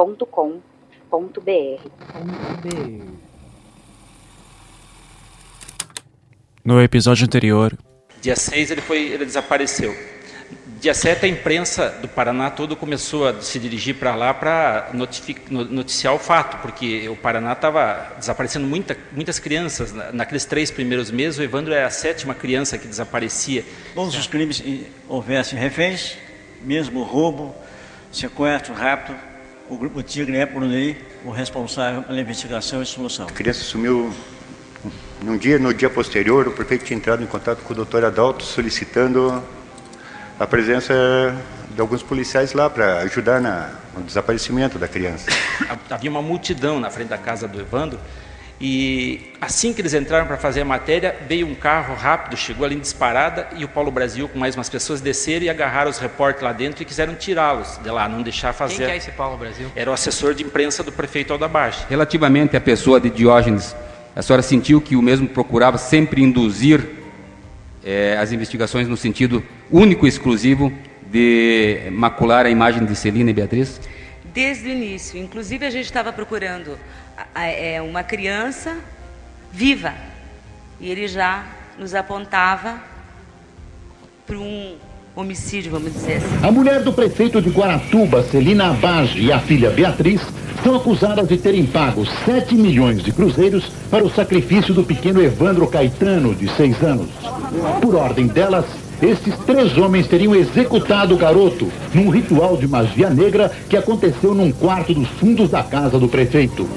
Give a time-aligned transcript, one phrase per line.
[0.00, 1.90] contato@projetohumanos.com.br.
[6.64, 7.76] No episódio anterior,
[8.20, 9.94] dia 6 ele foi ele desapareceu.
[10.80, 16.14] Dia 7 a imprensa do Paraná todo começou a se dirigir para lá para noticiar
[16.14, 19.92] o fato, porque o Paraná estava desaparecendo muita, muitas crianças.
[20.14, 23.62] Naqueles três primeiros meses, o Evandro é a sétima criança que desaparecia.
[23.94, 24.62] Todos os crimes
[25.06, 26.16] houvessem reféns,
[26.62, 27.54] mesmo roubo,
[28.10, 29.14] sequestro, rapto,
[29.70, 33.28] o Grupo Tigre é, por lei, o responsável pela investigação e solução.
[33.28, 34.12] A criança sumiu
[35.22, 38.42] num dia, no dia posterior, o prefeito tinha entrado em contato com o doutor Adalto
[38.42, 39.42] solicitando
[40.38, 40.92] a presença
[41.70, 45.30] de alguns policiais lá para ajudar na, no desaparecimento da criança.
[45.88, 48.00] Havia uma multidão na frente da casa do Evandro
[48.60, 52.74] e assim que eles entraram para fazer a matéria, veio um carro rápido, chegou ali
[52.74, 56.42] em disparada e o Paulo Brasil com mais umas pessoas desceram e agarraram os repórteres
[56.42, 58.76] lá dentro e quiseram tirá-los de lá, não deixar fazer.
[58.76, 59.70] Quem que é esse Paulo Brasil?
[59.74, 61.86] Era o assessor de imprensa do prefeito Aldabage.
[61.88, 63.74] Relativamente à pessoa de Diógenes,
[64.14, 66.86] a senhora sentiu que o mesmo procurava sempre induzir
[67.82, 70.70] é, as investigações no sentido único e exclusivo
[71.10, 73.80] de macular a imagem de Celina e Beatriz?
[74.34, 75.18] Desde o início.
[75.18, 76.78] Inclusive, a gente estava procurando
[77.34, 78.76] é, uma criança
[79.52, 79.92] viva.
[80.80, 81.44] E ele já
[81.78, 82.80] nos apontava
[84.26, 84.76] para um
[85.14, 86.46] homicídio, vamos dizer assim.
[86.46, 90.20] A mulher do prefeito de Guaratuba, Celina Abage, e a filha Beatriz
[90.62, 95.66] são acusadas de terem pago 7 milhões de cruzeiros para o sacrifício do pequeno Evandro
[95.66, 97.08] Caetano, de 6 anos.
[97.80, 98.66] Por ordem delas,
[99.02, 104.52] esses três homens teriam executado o garoto num ritual de magia negra que aconteceu num
[104.52, 106.68] quarto dos fundos da casa do prefeito.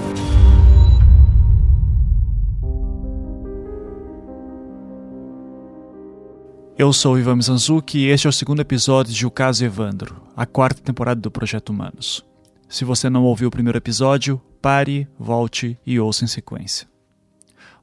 [6.76, 10.44] Eu sou Ivan Mizanzuki e este é o segundo episódio de O Caso Evandro, a
[10.44, 12.26] quarta temporada do Projeto Humanos.
[12.68, 16.88] Se você não ouviu o primeiro episódio, pare, volte e ouça em sequência.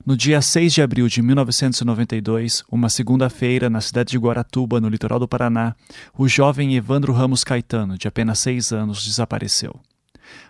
[0.05, 5.21] No dia 6 de abril de 1992, uma segunda-feira, na cidade de Guaratuba, no litoral
[5.21, 5.77] do Paraná,
[6.19, 9.79] o jovem Evandro Ramos Caetano, de apenas seis anos, desapareceu.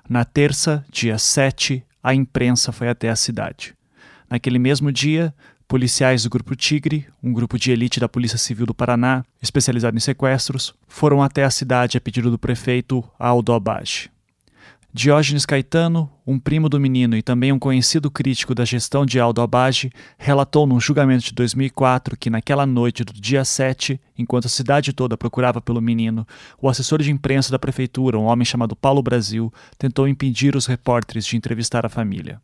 [0.09, 3.75] Na terça, dia 7, a imprensa foi até a cidade.
[4.31, 5.35] Naquele mesmo dia,
[5.71, 10.01] policiais do Grupo Tigre, um grupo de elite da Polícia Civil do Paraná, especializado em
[10.01, 14.11] sequestros, foram até a cidade a pedido do prefeito Aldo Abage.
[14.93, 19.41] Diógenes Caetano, um primo do menino e também um conhecido crítico da gestão de Aldo
[19.43, 24.93] Abage, relatou num julgamento de 2004 que naquela noite do dia 7, enquanto a cidade
[24.93, 26.27] toda procurava pelo menino,
[26.61, 31.25] o assessor de imprensa da prefeitura, um homem chamado Paulo Brasil, tentou impedir os repórteres
[31.25, 32.43] de entrevistar a família.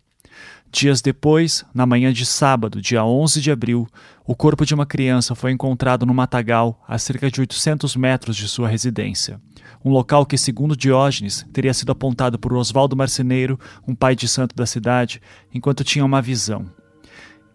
[0.71, 3.87] Dias depois, na manhã de sábado, dia 11 de abril,
[4.27, 8.49] o corpo de uma criança foi encontrado no matagal, a cerca de 800 metros de
[8.49, 9.41] sua residência.
[9.85, 14.55] Um local que, segundo Diógenes, teria sido apontado por Oswaldo Marceneiro, um pai de santo
[14.55, 15.23] da cidade,
[15.55, 16.67] enquanto tinha uma visão.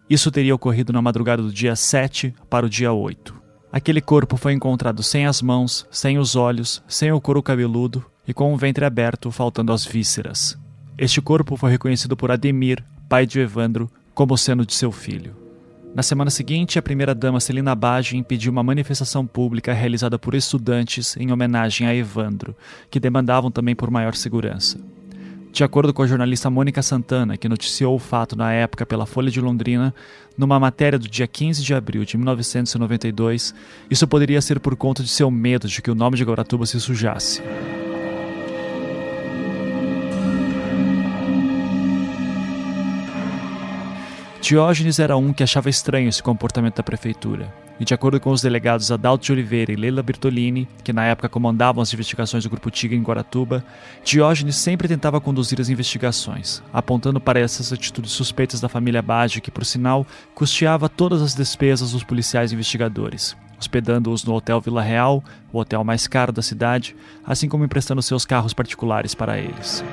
[0.08, 3.40] Isso teria ocorrido na madrugada do dia 7 para o dia 8.
[3.70, 8.34] Aquele corpo foi encontrado sem as mãos, sem os olhos, sem o couro cabeludo e
[8.34, 10.58] com o ventre aberto, faltando as vísceras.
[10.98, 15.34] Este corpo foi reconhecido por Ademir, pai de Evandro, como sendo de seu filho.
[15.94, 21.30] Na semana seguinte, a primeira-dama Celina Bage impediu uma manifestação pública realizada por estudantes em
[21.30, 22.56] homenagem a Evandro,
[22.90, 24.80] que demandavam também por maior segurança.
[25.52, 29.30] De acordo com a jornalista Mônica Santana, que noticiou o fato na época pela Folha
[29.30, 29.94] de Londrina,
[30.34, 33.54] numa matéria do dia 15 de abril de 1992,
[33.90, 36.80] isso poderia ser por conta de seu medo de que o nome de Guaratuba se
[36.80, 37.42] sujasse.
[44.42, 47.54] Diógenes era um que achava estranho esse comportamento da prefeitura.
[47.78, 51.28] E de acordo com os delegados Adalto de Oliveira e Leila Bertolini, que na época
[51.28, 53.64] comandavam as investigações do Grupo Tigre em Guaratuba,
[54.04, 59.50] Diógenes sempre tentava conduzir as investigações, apontando para essas atitudes suspeitas da família Bage, que,
[59.50, 60.04] por sinal,
[60.34, 65.22] custeava todas as despesas dos policiais investigadores, hospedando-os no Hotel Vila Real,
[65.52, 69.84] o hotel mais caro da cidade, assim como emprestando seus carros particulares para eles.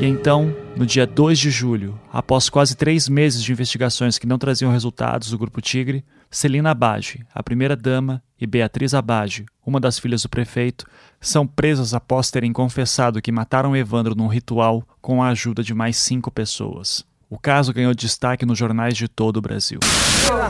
[0.00, 4.38] E então, no dia 2 de julho, após quase três meses de investigações que não
[4.38, 10.22] traziam resultados do Grupo Tigre, Celina Abage, a primeira-dama, e Beatriz Abage, uma das filhas
[10.22, 10.86] do prefeito,
[11.20, 15.96] são presas após terem confessado que mataram Evandro num ritual com a ajuda de mais
[15.96, 17.04] cinco pessoas.
[17.30, 19.78] O caso ganhou destaque nos jornais de todo o Brasil.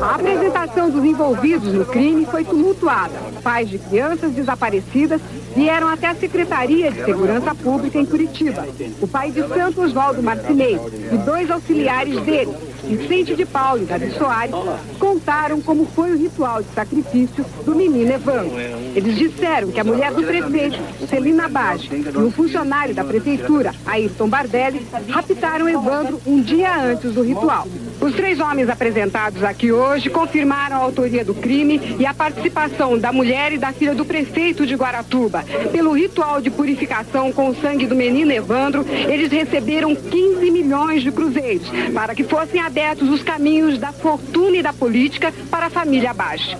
[0.00, 3.14] A apresentação dos envolvidos no crime foi tumultuada.
[3.42, 5.20] Pais de crianças desaparecidas
[5.56, 8.64] vieram até a Secretaria de Segurança Pública em Curitiba.
[9.00, 12.54] O pai de Santo Oswaldo Marcineiro e dois auxiliares dele,
[12.84, 14.54] Vicente de Paulo e Davi Soares,
[15.00, 18.56] contaram como foi o ritual de sacrifício do menino Evandro.
[18.94, 20.78] Eles disseram que a mulher do prefeito,
[21.08, 27.22] Celina Bage, e um funcionário da prefeitura, Ayrton Bardelli, raptaram Evandro um dia antes do
[27.22, 27.66] ritual.
[28.00, 33.12] Os três homens apresentados aqui hoje confirmaram a autoria do crime e a participação da
[33.12, 35.44] mulher e da filha do prefeito de Guaratuba.
[35.72, 41.10] Pelo ritual de purificação com o sangue do menino Evandro, eles receberam 15 milhões de
[41.10, 46.10] cruzeiros para que fossem abertos os caminhos da fortuna e da política para a família
[46.10, 46.56] abaixo.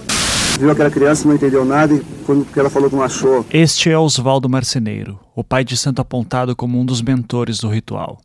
[0.58, 3.46] Viu aquela criança, não entendeu nada e quando ela falou que não achou.
[3.52, 8.18] Este é Oswaldo Marceneiro, o pai de santo apontado como um dos mentores do ritual.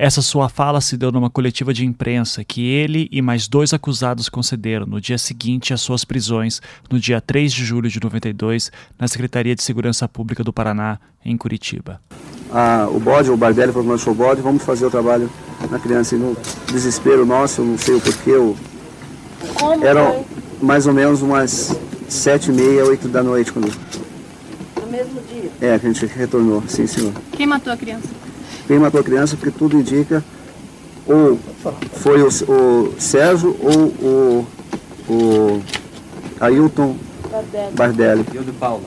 [0.00, 4.28] Essa sua fala se deu numa coletiva de imprensa que ele e mais dois acusados
[4.28, 9.08] concederam no dia seguinte às suas prisões, no dia 3 de julho de 92, na
[9.08, 12.00] Secretaria de Segurança Pública do Paraná, em Curitiba.
[12.52, 15.28] Ah, o bode, o Bardelli falou que o bode, vamos fazer o trabalho
[15.68, 16.14] na criança.
[16.14, 16.36] E no
[16.70, 18.56] desespero nosso, não sei o porquê, o...
[19.82, 20.24] eram
[20.62, 21.76] mais ou menos umas
[22.08, 23.52] sete e meia, oito da noite.
[23.52, 23.66] Quando...
[24.80, 25.50] No mesmo dia?
[25.60, 27.12] É, que a gente retornou, sim senhor.
[27.32, 28.27] Quem matou a criança?
[28.68, 30.22] Quem matou a criança, porque tudo indica
[31.06, 31.38] ou
[31.94, 34.46] foi o, o Sérgio ou o,
[35.08, 35.62] o
[36.38, 36.96] Ailton
[37.74, 38.24] Bardelli.
[38.32, 38.84] E o de Paula?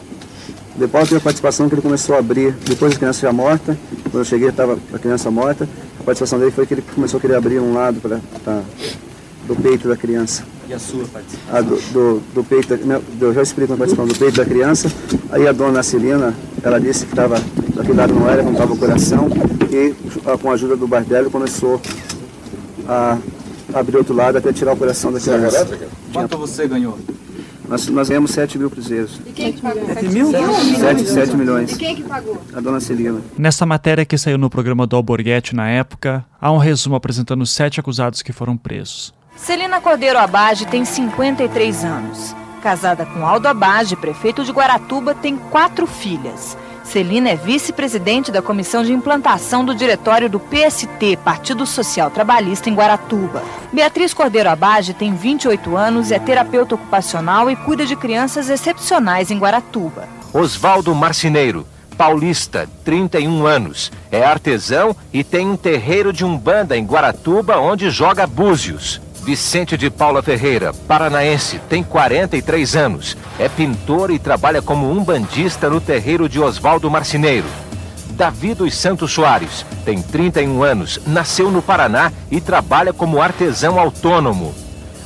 [0.76, 3.78] De Paula teve a participação que ele começou a abrir, depois da criança já morta,
[4.04, 5.68] quando eu cheguei estava a criança morta,
[6.00, 8.62] a participação dele foi que ele começou a querer abrir um lado pra
[9.54, 10.46] do peito da criança.
[10.68, 11.58] E a sua participação?
[11.58, 14.90] A do, do, do peito, não, eu já explico a participação do peito da criança.
[15.30, 16.34] Aí a dona Celina,
[16.64, 17.36] ela disse que estava,
[17.76, 19.28] daquele lado não era, não estava o coração,
[19.70, 19.94] e
[20.38, 21.82] com a ajuda do Bardelli começou
[22.88, 23.18] a
[23.74, 25.68] abrir outro lado até tirar o coração da criança.
[26.14, 26.98] Quanto você ganhou?
[27.68, 29.20] Nós, nós ganhamos 7 mil cruzeiros.
[29.26, 29.86] E quem que pagou?
[29.86, 30.32] 7 mil?
[30.32, 31.72] 7, 7 milhões.
[31.72, 32.42] E quem que pagou?
[32.54, 33.22] A dona Celina.
[33.38, 37.52] Nessa matéria que saiu no programa do Alborguete na época, há um resumo apresentando os
[37.52, 39.14] sete acusados que foram presos.
[39.42, 42.36] Celina Cordeiro Abage tem 53 anos.
[42.62, 46.56] Casada com Aldo Abage, prefeito de Guaratuba, tem quatro filhas.
[46.84, 52.76] Celina é vice-presidente da Comissão de Implantação do Diretório do PST, Partido Social Trabalhista em
[52.76, 53.42] Guaratuba.
[53.74, 59.40] Beatriz Cordeiro Abage tem 28 anos, é terapeuta ocupacional e cuida de crianças excepcionais em
[59.40, 60.08] Guaratuba.
[60.32, 61.66] Oswaldo Marcineiro,
[61.98, 68.28] paulista, 31 anos, é artesão e tem um terreiro de umbanda em Guaratuba onde joga
[68.28, 69.02] búzios.
[69.24, 73.16] Vicente de Paula Ferreira, paranaense, tem 43 anos.
[73.38, 77.46] É pintor e trabalha como umbandista no terreiro de Oswaldo Marcineiro.
[78.10, 84.56] Davi dos Santos Soares, tem 31 anos, nasceu no Paraná e trabalha como artesão autônomo.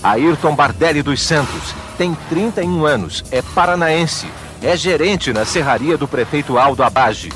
[0.02, 4.28] Ayrton Bardelli dos Santos, tem 31 anos, é paranaense,
[4.64, 7.34] é gerente na serraria do prefeito Aldo Abage.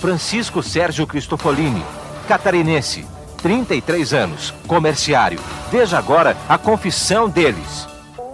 [0.00, 1.84] Francisco Sérgio Cristofolini,
[2.26, 3.06] catarinense,
[3.44, 5.38] 33 anos, comerciário.
[5.70, 7.86] Veja agora a confissão deles.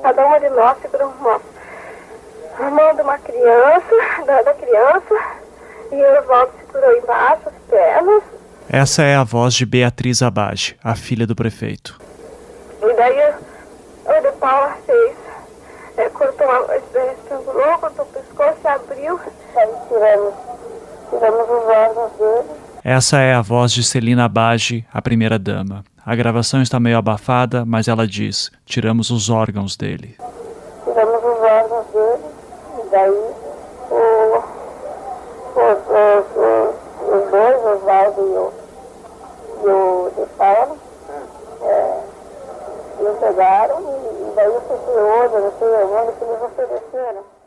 [0.04, 1.40] Cada uma de nós segura uma,
[2.70, 5.14] mão de uma criança, da, da criança,
[5.90, 8.22] e o Oswaldo segurou embaixo as pernas.
[8.68, 12.00] Essa é a voz de Beatriz Abage, a filha do prefeito.
[12.80, 13.34] E daí
[14.06, 15.16] o de Paula fez,
[15.96, 16.46] é, cortou,
[17.18, 19.20] estrangulou, cortou o pescoço e abriu.
[19.56, 20.34] Aí tiramos,
[21.10, 22.69] tiramos os órgãos dele.
[22.82, 25.84] Essa é a voz de Celina Abage, a primeira-dama.
[26.04, 30.16] A gravação está meio abafada, mas ela diz: tiramos os órgãos dele.
[30.84, 32.24] Tiramos os órgãos dele,
[32.78, 33.34] e daí o,
[35.56, 38.52] os, os, os, os dois, Oswaldo e o,
[39.62, 40.78] e o Paulo,
[41.60, 42.00] é,
[42.98, 47.39] me pegaram, e daí fui outra, não sei onde, que eles ofereceram.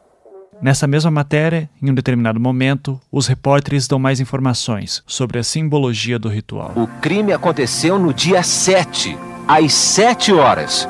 [0.62, 6.18] Nessa mesma matéria, em um determinado momento, os repórteres dão mais informações sobre a simbologia
[6.18, 6.72] do ritual.
[6.76, 9.18] O crime aconteceu no dia 7,
[9.48, 10.88] às 7 horas.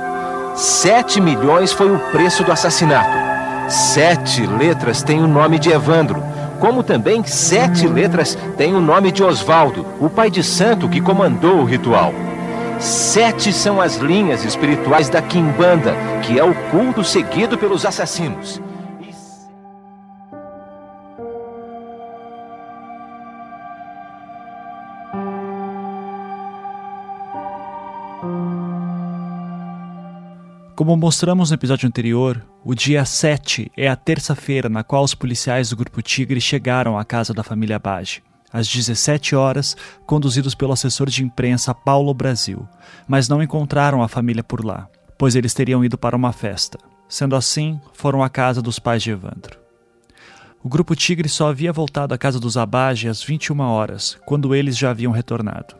[0.55, 3.33] 7 milhões foi o preço do assassinato.
[3.69, 6.21] Sete letras têm o nome de Evandro,
[6.59, 11.57] como também sete letras têm o nome de Osvaldo, o pai de santo que comandou
[11.59, 12.13] o ritual.
[12.79, 18.61] Sete são as linhas espirituais da Quimbanda, que é o culto seguido pelos assassinos.
[30.83, 35.69] Como mostramos no episódio anterior, o dia 7 é a terça-feira na qual os policiais
[35.69, 38.21] do Grupo Tigre chegaram à casa da família Bage,
[38.51, 42.67] às 17 horas, conduzidos pelo assessor de imprensa Paulo Brasil,
[43.07, 46.77] mas não encontraram a família por lá, pois eles teriam ido para uma festa.
[47.07, 49.57] Sendo assim, foram à casa dos pais de Evandro.
[50.61, 54.77] O Grupo Tigre só havia voltado à casa dos Abage às 21 horas, quando eles
[54.77, 55.75] já haviam retornado.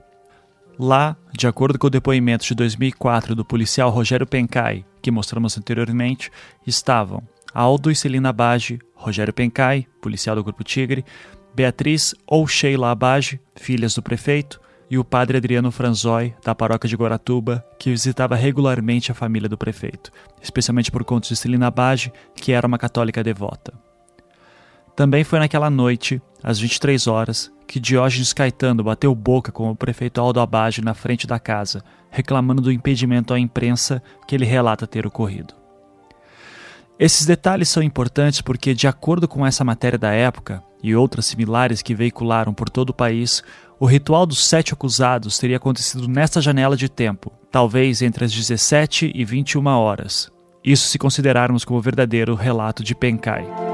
[0.80, 6.32] Lá, de acordo com o depoimento de 2004 do policial Rogério Pencai, que mostramos anteriormente,
[6.66, 7.22] estavam
[7.54, 11.06] Aldo e Celina Abage, Rogério Pencai, policial do Grupo Tigre,
[11.54, 16.96] Beatriz ou Sheila Abage, filhas do prefeito, e o padre Adriano Franzói, da paróquia de
[16.96, 22.52] Guaratuba, que visitava regularmente a família do prefeito, especialmente por conta de Celina Abage, que
[22.52, 23.74] era uma católica devota.
[24.96, 30.22] Também foi naquela noite, às 23 horas, que Diógenes Caetano bateu boca com o prefeito
[30.22, 35.08] Aldo Abage na frente da casa, reclamando do impedimento à imprensa que ele relata ter
[35.08, 35.56] ocorrido.
[37.00, 41.82] Esses detalhes são importantes porque, de acordo com essa matéria da época e outras similares
[41.82, 43.44] que veicularam por todo o país,
[43.80, 49.12] o ritual dos sete acusados teria acontecido nesta janela de tempo, talvez entre as 17
[49.14, 50.32] e 21 horas.
[50.64, 53.73] Isso se considerarmos como verdadeiro relato de Pencai.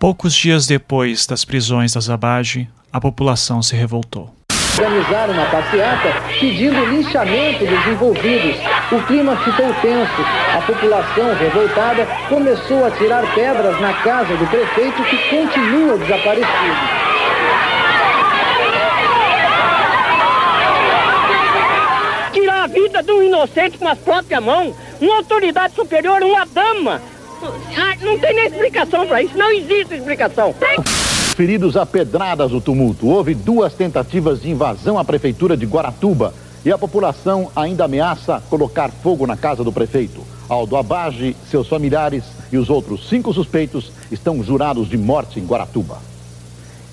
[0.00, 4.34] Poucos dias depois das prisões da Zabage, a população se revoltou.
[4.78, 8.56] Organizaram uma passeata pedindo linchamento dos envolvidos.
[8.90, 10.22] O clima ficou tenso.
[10.56, 16.80] A população revoltada começou a tirar pedras na casa do prefeito que continua desaparecido.
[22.32, 27.02] Tirar a vida de um inocente com as próprias mãos, uma autoridade superior, uma dama,
[27.42, 30.54] ah, não tem nem explicação para isso, não existe explicação.
[31.34, 33.08] Feridos a pedradas do tumulto.
[33.08, 38.90] Houve duas tentativas de invasão à prefeitura de Guaratuba e a população ainda ameaça colocar
[38.90, 40.20] fogo na casa do prefeito.
[40.48, 45.98] Aldo Abage, seus familiares e os outros cinco suspeitos estão jurados de morte em Guaratuba.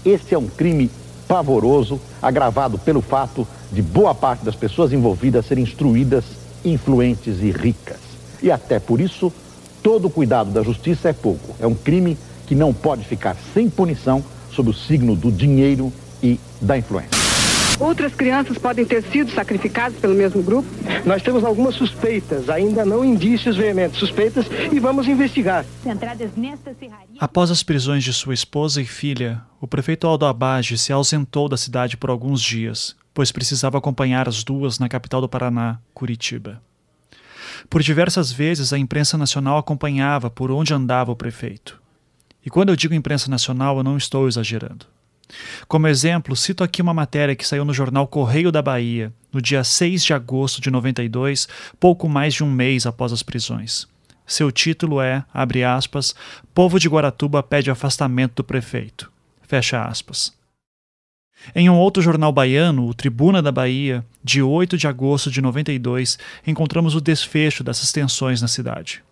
[0.06, 0.90] Esse é um crime
[1.28, 6.24] pavoroso, agravado pelo fato de boa parte das pessoas envolvidas serem instruídas,
[6.64, 7.98] influentes e ricas.
[8.42, 9.34] E até por isso
[9.88, 11.56] todo cuidado da justiça é pouco.
[11.62, 16.38] É um crime que não pode ficar sem punição sob o signo do dinheiro e
[16.60, 17.12] da influência.
[17.80, 20.68] Outras crianças podem ter sido sacrificadas pelo mesmo grupo?
[21.06, 25.66] Nós temos algumas suspeitas, ainda não indícios veementes, suspeitas, e vamos investigar.
[27.18, 31.56] Após as prisões de sua esposa e filha, o prefeito Aldo Abage se ausentou da
[31.56, 36.62] cidade por alguns dias, pois precisava acompanhar as duas na capital do Paraná, Curitiba.
[37.70, 41.82] Por diversas vezes a imprensa nacional acompanhava por onde andava o prefeito.
[42.46, 44.86] E quando eu digo imprensa nacional, eu não estou exagerando.
[45.68, 49.64] Como exemplo, cito aqui uma matéria que saiu no jornal Correio da Bahia, no dia
[49.64, 51.48] 6 de agosto de 92,
[51.80, 53.88] pouco mais de um mês após as prisões.
[54.26, 56.14] Seu título é, abre aspas,
[56.54, 59.12] Povo de Guaratuba pede afastamento do prefeito.
[59.42, 60.37] Fecha aspas.
[61.56, 66.18] Em um outro jornal baiano, o Tribuna da Bahia, de 8 de agosto de 92,
[66.46, 69.04] encontramos o desfecho dessas tensões na cidade.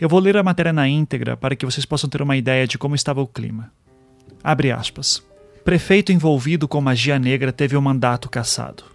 [0.00, 2.78] Eu vou ler a matéria na íntegra para que vocês possam ter uma ideia de
[2.78, 3.70] como estava o clima.
[4.42, 5.22] Abre aspas.
[5.64, 8.91] Prefeito envolvido com magia negra teve o mandato cassado.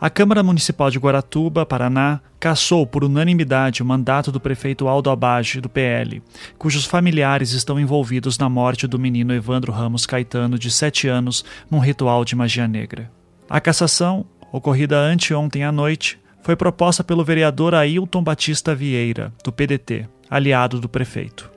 [0.00, 5.60] A Câmara Municipal de Guaratuba, Paraná, cassou por unanimidade o mandato do prefeito Aldo Abage,
[5.60, 6.22] do PL,
[6.58, 11.78] cujos familiares estão envolvidos na morte do menino Evandro Ramos Caetano, de 7 anos, num
[11.78, 13.10] ritual de magia negra.
[13.48, 20.06] A cassação, ocorrida anteontem à noite, foi proposta pelo vereador Ailton Batista Vieira, do PDT,
[20.28, 21.50] aliado do prefeito.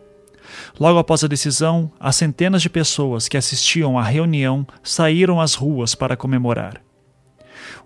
[0.79, 5.93] Logo após a decisão, as centenas de pessoas que assistiam à reunião saíram às ruas
[5.93, 6.86] para comemorar.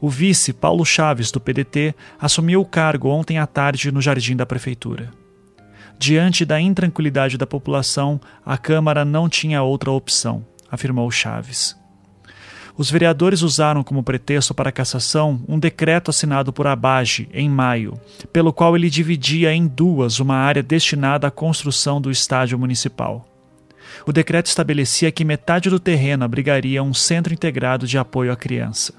[0.02, 4.48] O vice, Paulo Chaves, do PDT, assumiu o cargo ontem à tarde no jardim da
[4.48, 5.12] prefeitura.
[6.00, 11.80] Diante da intranquilidade da população, a Câmara não tinha outra opção, afirmou Chaves.
[12.76, 17.94] Os vereadores usaram como pretexto para a cassação um decreto assinado por Abage em maio,
[18.34, 23.28] pelo qual ele dividia em duas uma área destinada à construção do estádio municipal.
[24.04, 28.96] O decreto estabelecia que metade do terreno abrigaria um centro integrado de apoio à criança.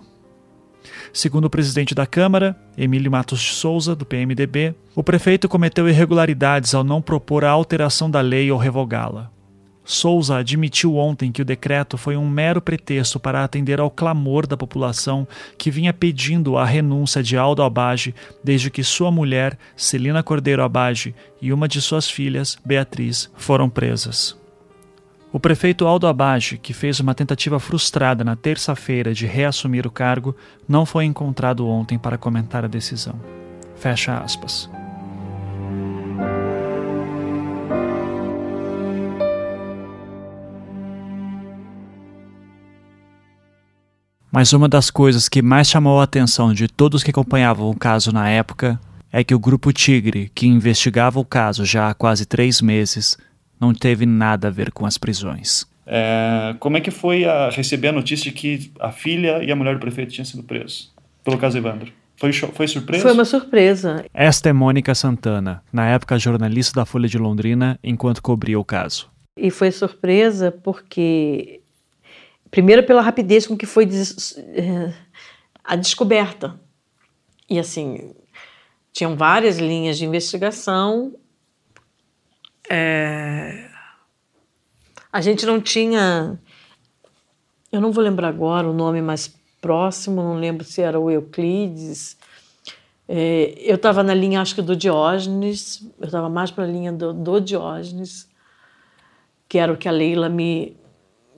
[1.12, 6.74] Segundo o presidente da Câmara, Emílio Matos de Souza, do PMDB, o prefeito cometeu irregularidades
[6.74, 9.30] ao não propor a alteração da lei ou revogá-la.
[9.84, 14.56] Souza admitiu ontem que o decreto foi um mero pretexto para atender ao clamor da
[14.56, 15.26] população
[15.58, 21.14] que vinha pedindo a renúncia de Aldo Abage desde que sua mulher, Celina Cordeiro Abage,
[21.40, 24.40] e uma de suas filhas, Beatriz, foram presas.
[25.34, 30.36] O prefeito Aldo Abage, que fez uma tentativa frustrada na terça-feira de reassumir o cargo,
[30.68, 33.18] não foi encontrado ontem para comentar a decisão.
[33.74, 34.68] Fecha aspas.
[44.30, 48.12] Mas uma das coisas que mais chamou a atenção de todos que acompanhavam o caso
[48.12, 48.78] na época
[49.10, 53.16] é que o Grupo Tigre, que investigava o caso já há quase três meses,
[53.62, 55.64] não teve nada a ver com as prisões.
[55.86, 59.56] É, como é que foi a receber a notícia de que a filha e a
[59.56, 60.92] mulher do prefeito tinham sido presos
[61.22, 61.92] pelo caso Evandro?
[62.16, 63.02] Foi, foi surpresa?
[63.02, 64.04] Foi uma surpresa.
[64.12, 69.10] Esta é Mônica Santana, na época jornalista da Folha de Londrina, enquanto cobria o caso.
[69.36, 71.60] E foi surpresa porque,
[72.50, 74.92] primeiro, pela rapidez com que foi des é,
[75.64, 76.54] a descoberta.
[77.48, 78.12] E assim,
[78.92, 81.14] tinham várias linhas de investigação
[82.74, 83.68] é...
[85.12, 86.40] A gente não tinha.
[87.70, 92.16] Eu não vou lembrar agora o nome mais próximo, não lembro se era o Euclides.
[93.06, 96.90] É, eu estava na linha, acho que do Diógenes, eu estava mais para a linha
[96.90, 98.26] do, do, Diógenes,
[99.46, 100.74] que era o que a Leila me,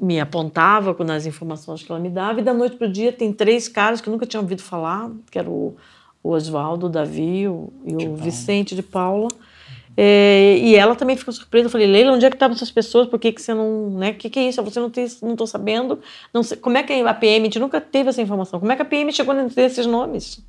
[0.01, 2.39] me apontava nas informações que ela me dava.
[2.41, 5.11] E da noite para o dia tem três caras que eu nunca tinha ouvido falar,
[5.33, 5.75] que era o,
[6.23, 9.29] o Oswaldo, o Davi o, e o Vicente de Paula
[9.97, 11.67] é, e ela também ficou surpresa.
[11.67, 13.07] Eu falei, Leila, onde é que estavam essas pessoas?
[13.07, 13.91] Por que, que você não.
[13.91, 14.11] Né?
[14.11, 14.63] O que, que é isso?
[14.63, 16.01] Você não tem, não estou sabendo.
[16.33, 18.59] Não sei, como é que a PM, a gente nunca teve essa informação.
[18.59, 20.45] Como é que a PM chegou nesses nomes?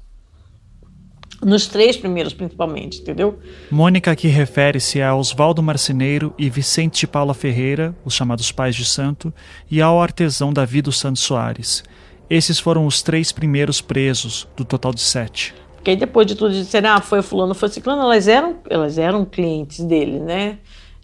[1.43, 3.37] Nos três primeiros, principalmente, entendeu?
[3.69, 8.85] Mônica aqui refere-se a Oswaldo Marceneiro e Vicente de Paula Ferreira, os chamados pais de
[8.85, 9.33] santo,
[9.69, 11.83] e ao artesão Davi dos Santos Soares.
[12.29, 15.53] Esses foram os três primeiros presos, do total de sete.
[15.85, 19.23] Porque aí depois de tudo disseram, ah, foi fulano, foi ciclano, elas eram, elas eram
[19.23, 20.57] clientes dele, né?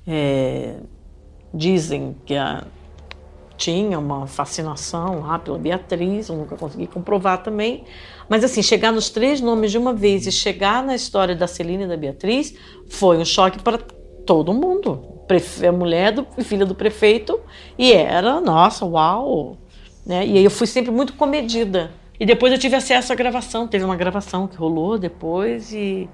[0.07, 0.77] É,
[1.53, 2.63] dizem que a,
[3.55, 7.83] tinha uma fascinação lá pela Beatriz, eu nunca consegui comprovar também.
[8.27, 11.83] Mas assim, chegar nos três nomes de uma vez e chegar na história da Celina
[11.83, 12.55] e da Beatriz
[12.89, 13.77] foi um choque para
[14.25, 14.99] todo mundo.
[15.63, 17.39] A mulher do filha do prefeito
[17.77, 19.57] e era, nossa, uau!
[20.03, 20.25] Né?
[20.25, 23.67] E aí eu fui sempre muito comedida e depois eu tive acesso à gravação.
[23.67, 26.07] Teve uma gravação que rolou depois e.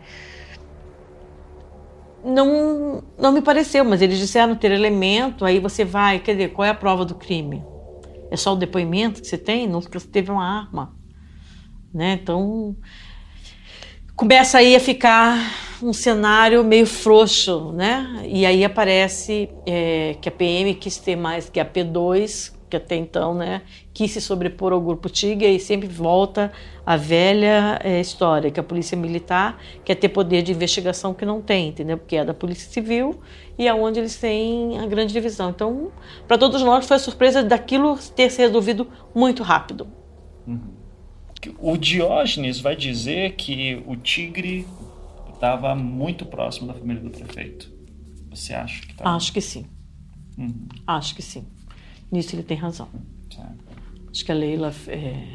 [2.23, 6.65] Não, não me pareceu, mas eles disseram ter elemento, aí você vai, quer dizer, qual
[6.65, 7.61] é a prova do crime?
[8.31, 9.67] É só o depoimento que você tem?
[9.67, 10.95] Não que você teve uma arma.
[11.93, 12.13] Né?
[12.21, 12.77] Então,
[14.15, 15.37] começa aí a ficar
[15.83, 18.23] um cenário meio frouxo, né?
[18.25, 22.95] E aí aparece é, que a PM quis ter mais que a P2, que até
[22.95, 23.61] então né,
[23.97, 26.51] quis se sobrepor ao grupo Tiga e sempre volta
[26.85, 31.41] a velha é, história, que a polícia militar quer ter poder de investigação que não
[31.41, 31.97] tem, entendeu?
[31.97, 33.19] Porque é da polícia civil
[33.57, 35.49] e é onde eles têm a grande divisão.
[35.49, 35.91] Então,
[36.27, 39.87] para todos nós foi a surpresa daquilo ter se resolvido muito rápido.
[40.45, 40.75] Uhum.
[41.57, 44.67] O Diógenes vai dizer que o Tigre
[45.33, 47.73] estava muito próximo da família do prefeito.
[48.29, 49.15] Você acha que estava?
[49.15, 49.65] Acho que sim.
[50.37, 50.67] Uhum.
[50.85, 51.47] Acho que sim.
[52.11, 52.89] Nisso ele tem razão.
[54.17, 54.73] Acho que a Leila.
[54.87, 55.27] É...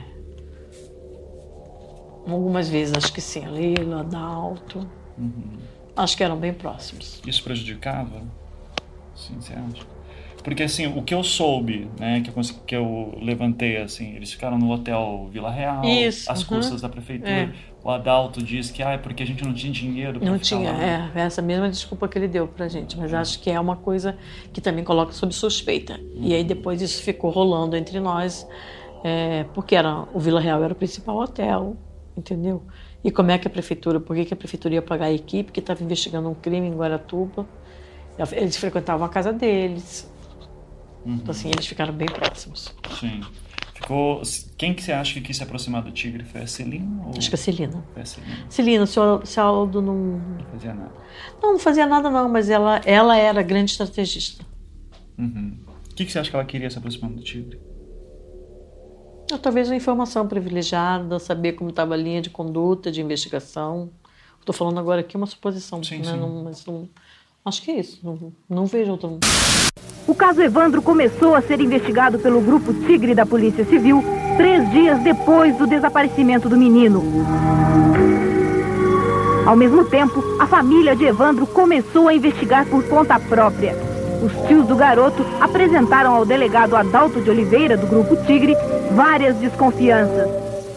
[2.28, 3.44] Algumas vezes, acho que sim.
[3.44, 4.90] A Leila, Adalto.
[5.16, 5.56] Uhum.
[5.94, 7.22] Acho que eram bem próximos.
[7.24, 8.24] Isso prejudicava?
[9.14, 9.86] Sim, você acha?
[10.42, 14.58] Porque assim, o que eu soube, né, que eu, que eu levantei, assim, eles ficaram
[14.58, 16.56] no hotel Vila Real, Isso, as uhum.
[16.56, 17.30] custas da prefeitura.
[17.30, 17.52] É.
[17.84, 21.10] O Adalto diz que ah, é porque a gente não tinha dinheiro Não tinha, lá.
[21.16, 24.16] é, essa mesma desculpa que ele deu pra gente, mas acho que é uma coisa
[24.52, 25.94] que também coloca sob suspeita.
[25.94, 26.22] Uhum.
[26.22, 28.46] E aí depois isso ficou rolando entre nós,
[29.02, 31.76] é, porque era, o Vila Real era o principal hotel,
[32.16, 32.62] entendeu?
[33.02, 35.50] E como é que a prefeitura, por que, que a prefeitura ia pagar a equipe
[35.50, 37.46] que estava investigando um crime em Guaratuba?
[38.30, 40.11] Eles frequentavam a casa deles,
[41.04, 41.14] Uhum.
[41.14, 42.74] Então, assim, eles ficaram bem próximos.
[42.98, 43.20] Sim.
[43.74, 44.22] Ficou...
[44.56, 46.24] Quem que você acha que quis se aproximar do Tigre?
[46.24, 47.04] Foi a Celina?
[47.04, 47.18] Ou...
[47.18, 47.84] Acho que a Celina.
[47.92, 48.46] Foi a Celina.
[48.48, 50.18] Celina, o seu Aldo não...
[50.18, 50.92] Não fazia nada.
[51.42, 54.44] Não, não fazia nada não, mas ela, ela era grande estrategista.
[55.18, 55.58] Uhum.
[55.90, 57.60] O que, que você acha que ela queria se aproximar do Tigre?
[59.30, 63.90] Eu, talvez uma informação privilegiada, saber como estava a linha de conduta, de investigação.
[64.38, 66.12] Estou falando agora aqui uma suposição, sim, né?
[66.12, 66.18] Sim.
[66.18, 66.88] Não, mas não,
[67.44, 68.00] acho que é isso.
[68.02, 69.18] Não, não vejo outro.
[70.06, 74.02] O caso Evandro começou a ser investigado pelo Grupo Tigre da Polícia Civil
[74.36, 77.02] três dias depois do desaparecimento do menino.
[79.46, 83.74] Ao mesmo tempo, a família de Evandro começou a investigar por conta própria.
[84.22, 88.54] Os tios do garoto apresentaram ao delegado Adalto de Oliveira, do Grupo Tigre,
[88.92, 90.30] várias desconfianças.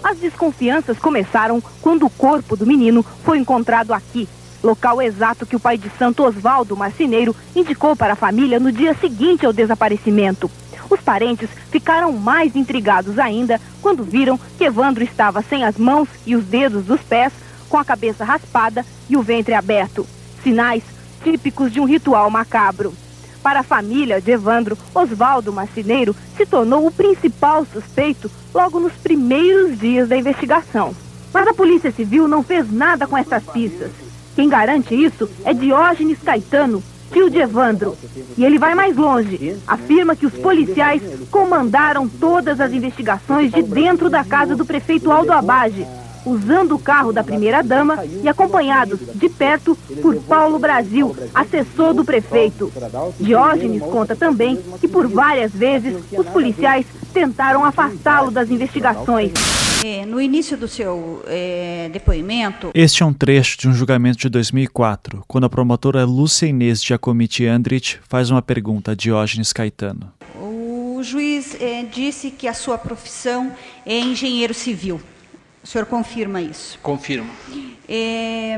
[0.04, 4.28] As desconfianças começaram quando o corpo do menino foi encontrado aqui,
[4.66, 8.96] local exato que o pai de santo Oswaldo Marceneiro indicou para a família no dia
[8.96, 10.50] seguinte ao desaparecimento.
[10.90, 16.36] Os parentes ficaram mais intrigados ainda quando viram que Evandro estava sem as mãos e
[16.36, 17.32] os dedos dos pés,
[17.70, 20.06] com a cabeça raspada e o ventre aberto.
[20.44, 20.84] Sinais
[21.24, 22.94] típicos de um ritual macabro.
[23.42, 29.78] Para a família de Evandro, Oswaldo Marceneiro se tornou o principal suspeito logo nos primeiros
[29.78, 30.96] dias da investigação.
[31.34, 34.05] Mas a Polícia Civil não fez nada com essas pistas.
[34.36, 37.98] Quem garante isso é Diógenes Caetano, tio de Evandro.
[38.38, 39.56] E ele vai mais longe.
[39.66, 45.32] Afirma que os policiais comandaram todas as investigações de dentro da casa do prefeito Aldo
[45.32, 45.88] Abage,
[46.26, 52.70] usando o carro da primeira-dama e acompanhados de perto por Paulo Brasil, assessor do prefeito.
[53.20, 59.32] Diógenes conta também que por várias vezes os policiais tentaram afastá-lo das investigações.
[59.88, 62.72] É, no início do seu é, depoimento.
[62.74, 67.46] Este é um trecho de um julgamento de 2004, quando a promotora Lúcia Inês Giacometti
[67.46, 70.12] Andrich faz uma pergunta a Diógenes Caetano.
[70.42, 73.52] O juiz é, disse que a sua profissão
[73.86, 75.00] é engenheiro civil.
[75.64, 76.80] O senhor confirma isso?
[76.82, 77.30] Confirmo.
[77.88, 78.58] É,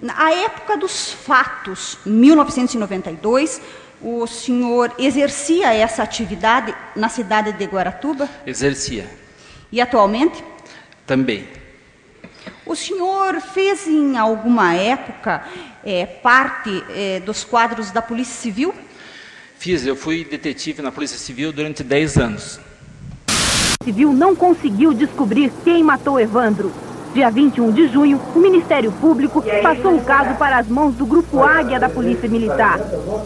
[0.00, 3.60] na época dos fatos, 1992,
[4.00, 8.28] o senhor exercia essa atividade na cidade de Guaratuba?
[8.46, 9.18] Exercia.
[9.72, 10.44] E atualmente?
[11.10, 11.42] Também.
[12.64, 15.42] O senhor fez em alguma época
[15.84, 18.72] é, parte é, dos quadros da Polícia Civil?
[19.58, 22.60] Fiz, eu fui detetive na Polícia Civil durante 10 anos.
[23.28, 26.72] A Civil não conseguiu descobrir quem matou Evandro.
[27.12, 31.42] Dia 21 de junho, o Ministério Público passou o caso para as mãos do Grupo
[31.42, 32.78] Águia da Polícia Militar.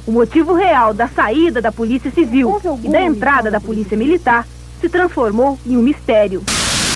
[0.07, 4.49] O motivo real da saída da Polícia Civil e da entrada da Polícia Militar
[4.81, 6.42] se transformou em um mistério.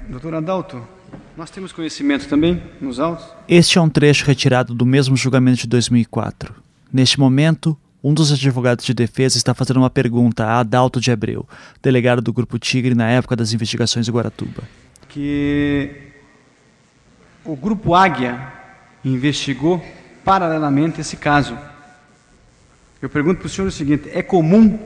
[0.09, 0.83] Doutor Adalto,
[1.37, 3.27] nós temos conhecimento também nos autos?
[3.47, 6.55] Este é um trecho retirado do mesmo julgamento de 2004.
[6.90, 11.47] Neste momento, um dos advogados de defesa está fazendo uma pergunta a Adalto de Abreu,
[11.83, 14.62] delegado do Grupo Tigre na época das investigações de Guaratuba.
[15.11, 15.90] Que
[17.44, 18.51] o Grupo Águia
[19.05, 19.85] investigou
[20.25, 21.57] paralelamente esse caso.
[23.03, 24.79] Eu pergunto para o senhor o seguinte: é comum,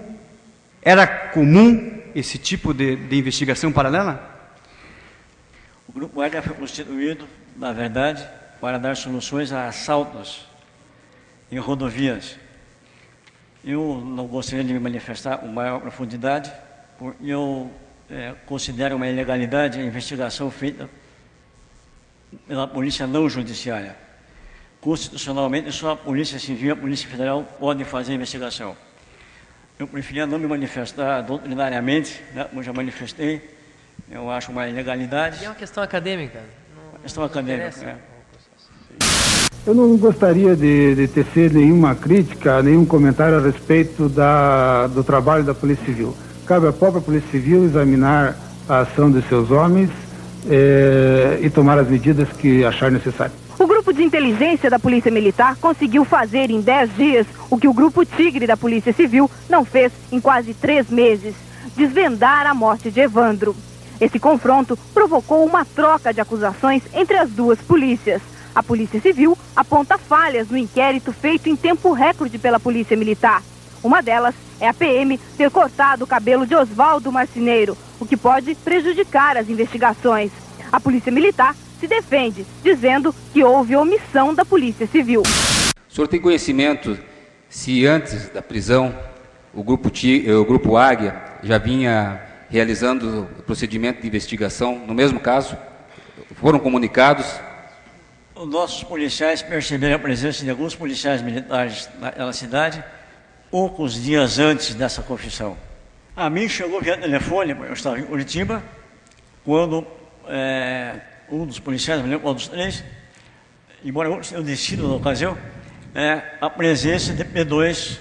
[0.83, 4.32] era comum esse tipo de, de investigação paralela?
[5.93, 8.27] O Grupo Águia foi constituído, na verdade,
[8.59, 10.47] para dar soluções a assaltos
[11.51, 12.39] em rodovias.
[13.63, 16.51] Eu não gostaria de me manifestar com maior profundidade,
[16.99, 17.71] porque eu
[18.09, 20.89] é, considero uma ilegalidade a investigação feita
[22.49, 23.95] pela Polícia Não Judiciária.
[24.81, 28.75] Constitucionalmente, só a Polícia Civil e a Polícia Federal podem fazer a investigação.
[29.79, 33.62] Eu preferia não me manifestar doutrinariamente, né, como já manifestei,
[34.13, 35.39] eu acho uma ilegalidade.
[35.43, 36.41] E é uma questão acadêmica.
[36.77, 37.97] Não, questão acadêmica, é.
[39.65, 45.45] Eu não gostaria de, de tecer nenhuma crítica, nenhum comentário a respeito da, do trabalho
[45.45, 46.17] da Polícia Civil.
[46.45, 48.37] Cabe à própria Polícia Civil examinar
[48.69, 49.89] a ação de seus homens
[50.51, 53.33] eh, e tomar as medidas que achar necessário.
[53.57, 57.73] O grupo de inteligência da Polícia Militar conseguiu fazer em 10 dias o que o
[57.73, 61.37] grupo Tigre da Polícia Civil não fez em quase três meses:
[61.77, 63.55] desvendar a morte de Evandro.
[64.03, 68.21] Esse confronto provocou uma troca de acusações entre as duas polícias.
[68.53, 73.45] A Polícia Civil aponta falhas no inquérito feito em tempo recorde pela Polícia Militar.
[73.81, 78.57] Uma delas é a PM ter cortado o cabelo de Oswaldo Marceneiro, o que pode
[78.57, 80.33] prejudicar as investigações.
[80.73, 85.23] A Polícia Militar se defende, dizendo que houve omissão da Polícia Civil.
[85.89, 86.99] O senhor tem conhecimento
[87.49, 88.93] se antes da prisão
[89.55, 95.57] o grupo, o grupo Águia já vinha realizando o procedimento de investigação no mesmo caso?
[96.35, 97.27] Foram comunicados?
[98.35, 102.85] Os nossos policiais perceberam a presença de alguns policiais militares naquela cidade
[103.51, 105.57] poucos dias antes dessa confissão.
[106.15, 108.63] A mim chegou via telefone, eu estava em Curitiba,
[109.45, 109.87] quando
[110.29, 112.85] é, um dos policiais, me lembro qual dos três,
[113.83, 115.39] embora eu tenha destino na ocasião,
[115.95, 117.99] é, a presença de P2,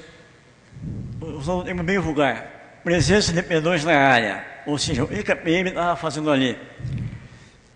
[1.21, 5.35] usando um termo bem vulgar, presença de P2 na área, ou seja, o que a
[5.35, 6.57] PM estava fazendo ali.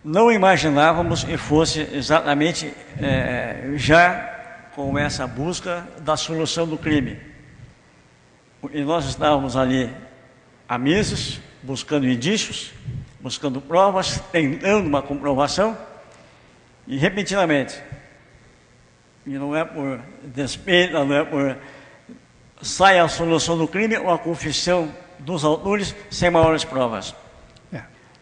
[0.04, 7.20] Não imaginávamos que fosse exatamente é, já com essa busca da solução do crime.
[8.72, 9.92] E nós estávamos ali
[10.68, 12.72] há meses, buscando indícios,
[13.20, 15.78] buscando provas, tentando uma comprovação,
[16.88, 17.82] e repentinamente,
[19.26, 21.58] e não é por despeito, não é por
[22.62, 24.90] sai a solução do crime ou a confissão
[25.20, 27.16] dos autores sem maiores provas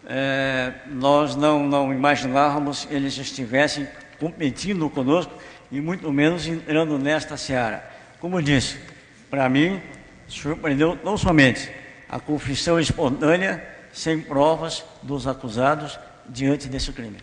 [0.05, 3.87] é, nós não, não imaginávamos que eles estivessem
[4.19, 5.33] competindo conosco
[5.71, 7.83] e muito menos entrando nesta seara.
[8.19, 8.77] Como disse,
[9.29, 9.81] para mim,
[10.27, 11.71] surpreendeu não somente
[12.07, 17.17] a confissão espontânea, sem provas dos acusados diante desse crime.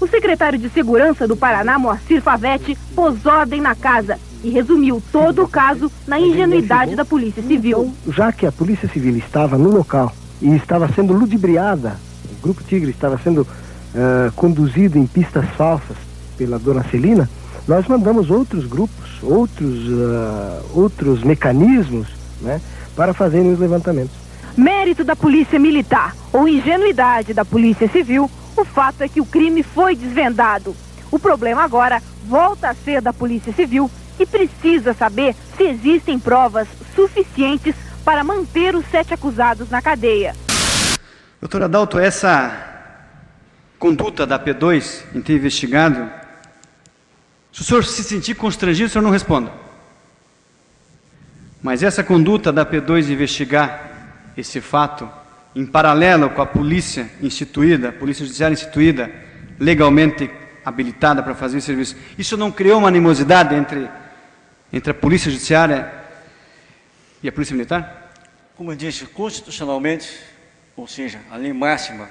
[0.00, 5.42] O secretário de Segurança do Paraná, Moacir Favete, pôs ordem na casa e resumiu todo
[5.42, 7.92] o caso na ingenuidade da Polícia Civil.
[8.08, 11.96] Já que a Polícia Civil estava no local e estava sendo ludibriada,
[12.30, 15.96] o Grupo Tigre estava sendo uh, conduzido em pistas falsas
[16.36, 17.28] pela dona Celina,
[17.68, 22.08] nós mandamos outros grupos, outros, uh, outros mecanismos
[22.40, 22.60] né,
[22.96, 24.16] para fazerem os levantamentos.
[24.56, 29.62] Mérito da Polícia Militar ou ingenuidade da Polícia Civil, o fato é que o crime
[29.62, 30.74] foi desvendado.
[31.10, 36.68] O problema agora volta a ser da Polícia Civil e precisa saber se existem provas
[36.94, 40.34] suficientes para manter os sete acusados na cadeia.
[41.40, 42.68] Doutor Adalto, essa
[43.78, 46.10] conduta da P2 em ter investigado,
[47.50, 49.50] se o senhor se sentir constrangido, o senhor não responda.
[51.62, 53.90] Mas essa conduta da P2 investigar
[54.36, 55.08] esse fato,
[55.54, 59.10] em paralelo com a polícia instituída, a polícia judiciária instituída,
[59.58, 60.30] legalmente
[60.64, 63.88] habilitada para fazer o serviço, isso não criou uma animosidade entre,
[64.72, 65.92] entre a polícia judiciária
[67.22, 68.12] e a polícia militar?
[68.56, 70.20] Como eu disse, constitucionalmente,
[70.76, 72.08] ou seja, a lei máxima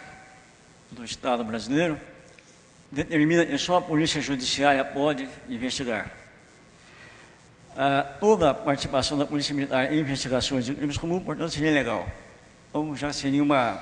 [0.92, 2.00] do Estado brasileiro,
[2.92, 6.12] determina que só a polícia judiciária pode investigar.
[7.78, 12.10] Ah, toda a participação da Polícia Militar em investigações de crimes comuns, portanto, seria legal.
[12.70, 13.82] Então, já seria uma...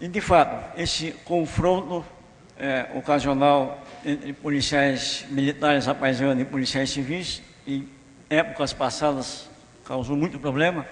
[0.00, 2.04] E, de fato, esse confronto
[2.56, 7.88] é, ocasional entre policiais militares apaisando e policiais civis, em
[8.28, 9.48] épocas passadas,
[9.84, 10.86] causou muito problema,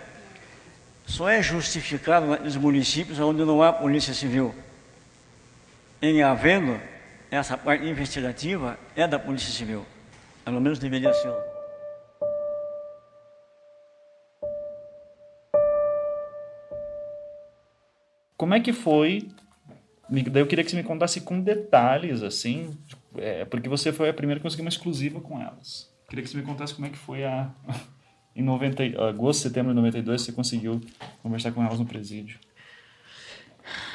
[1.07, 4.55] só é justificado nos municípios onde não há polícia civil.
[6.01, 6.81] Em havendo,
[7.31, 9.87] essa parte investigativa é da Polícia Civil.
[10.45, 11.33] Pelo menos deveria ser.
[18.37, 19.29] Como é que foi?
[20.09, 22.77] Daí eu queria que você me contasse com detalhes, assim,
[23.17, 25.92] é, porque você foi a primeira que conseguiu uma exclusiva com elas.
[26.13, 27.51] Queria que você me contasse como é que foi a.
[28.37, 30.81] Em 90, agosto, setembro de 92, você conseguiu
[31.23, 32.39] conversar com elas no presídio.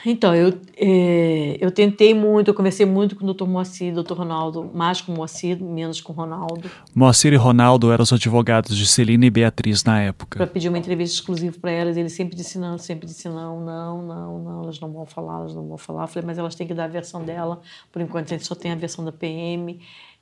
[0.06, 3.46] Então, eu, é, eu tentei muito, eu conversei muito com o Dr.
[3.46, 4.14] Moacir, Dr.
[4.14, 6.70] Ronaldo, mais com o Moacir, menos com o Ronaldo.
[6.94, 10.38] Moacir e Ronaldo eram os advogados de Celina e Beatriz na época.
[10.38, 14.02] Para pedir uma entrevista exclusiva para elas, ele sempre disse não, sempre disse não, não,
[14.04, 16.04] não, não, elas não vão falar, elas não vão falar.
[16.04, 17.60] Eu falei, mas elas têm que dar a versão dela,
[17.92, 19.80] por enquanto a gente só tem a versão da PM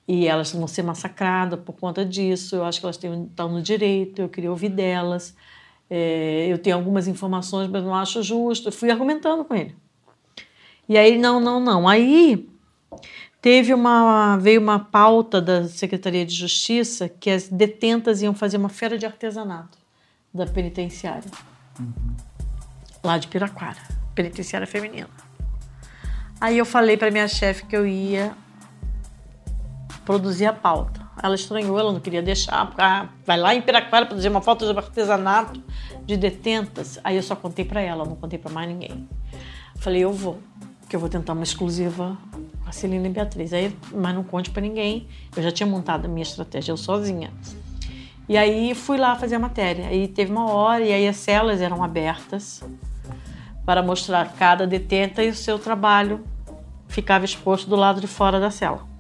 [0.08, 2.56] e elas vão ser massacradas por conta disso.
[2.56, 5.36] Eu acho que elas têm, estão no direito, eu queria ouvir delas.
[5.90, 8.70] É, eu tenho algumas informações, mas não acho justo.
[8.70, 9.76] Eu fui argumentando com ele.
[10.88, 11.88] E aí, não, não, não.
[11.88, 12.48] Aí
[13.42, 18.70] teve uma veio uma pauta da Secretaria de Justiça que as detentas iam fazer uma
[18.70, 19.78] feira de artesanato
[20.34, 21.30] da penitenciária.
[21.80, 22.16] Uhum.
[23.04, 23.82] Lá de Piraquara,
[24.14, 25.10] penitenciária feminina.
[26.40, 28.36] Aí eu falei para minha chefe que eu ia
[30.06, 31.02] produzir a pauta.
[31.22, 34.78] Ela estranhou, ela não queria deixar, ah, vai lá em Piraquara produzir uma foto de
[34.78, 35.62] artesanato
[36.06, 37.00] de detentas.
[37.04, 39.08] Aí eu só contei para ela, não contei para mais ninguém.
[39.78, 40.40] Falei, eu vou,
[40.88, 42.18] que eu vou tentar uma exclusiva
[42.64, 43.54] com a Celina e Beatriz.
[43.54, 45.08] Aí, mas não conte para ninguém.
[45.36, 47.32] Eu já tinha montado a minha estratégia, eu sozinha.
[48.28, 49.88] E aí fui lá fazer a matéria.
[49.88, 52.64] Aí teve uma hora e aí as celas eram abertas
[53.66, 56.24] para mostrar cada detenta e o seu trabalho
[56.88, 58.95] ficava exposto do lado de fora da cela.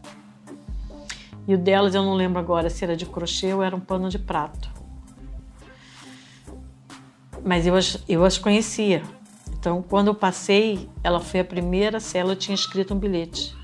[1.47, 4.09] E o delas eu não lembro agora se era de crochê ou era um pano
[4.09, 4.69] de prato.
[7.43, 9.03] Mas eu as, eu as conhecia.
[9.51, 13.55] Então, quando eu passei, ela foi a primeira cela, eu tinha escrito um bilhete.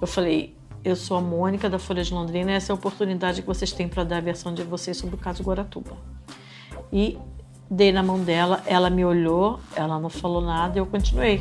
[0.00, 3.46] Eu falei: Eu sou a Mônica da Folha de Londrina, essa é a oportunidade que
[3.46, 5.96] vocês têm para dar a versão de vocês sobre o caso Guaratuba.
[6.90, 7.18] E
[7.70, 11.40] dei na mão dela, ela me olhou, ela não falou nada e eu continuei.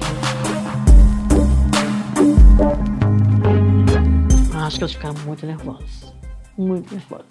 [4.72, 6.14] Acho que elas ficaram muito nervosas.
[6.58, 7.26] Muito nervosas.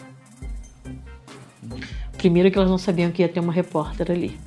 [2.18, 4.38] Primeiro que elas não sabiam que ia ter uma repórter ali.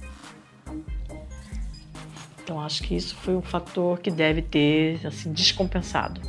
[2.44, 6.22] Então acho que isso foi um fator que deve ter assim descompensado.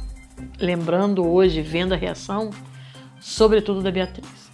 [0.58, 2.48] Lembrando hoje, vendo a reação,
[3.20, 4.50] sobretudo da Beatriz.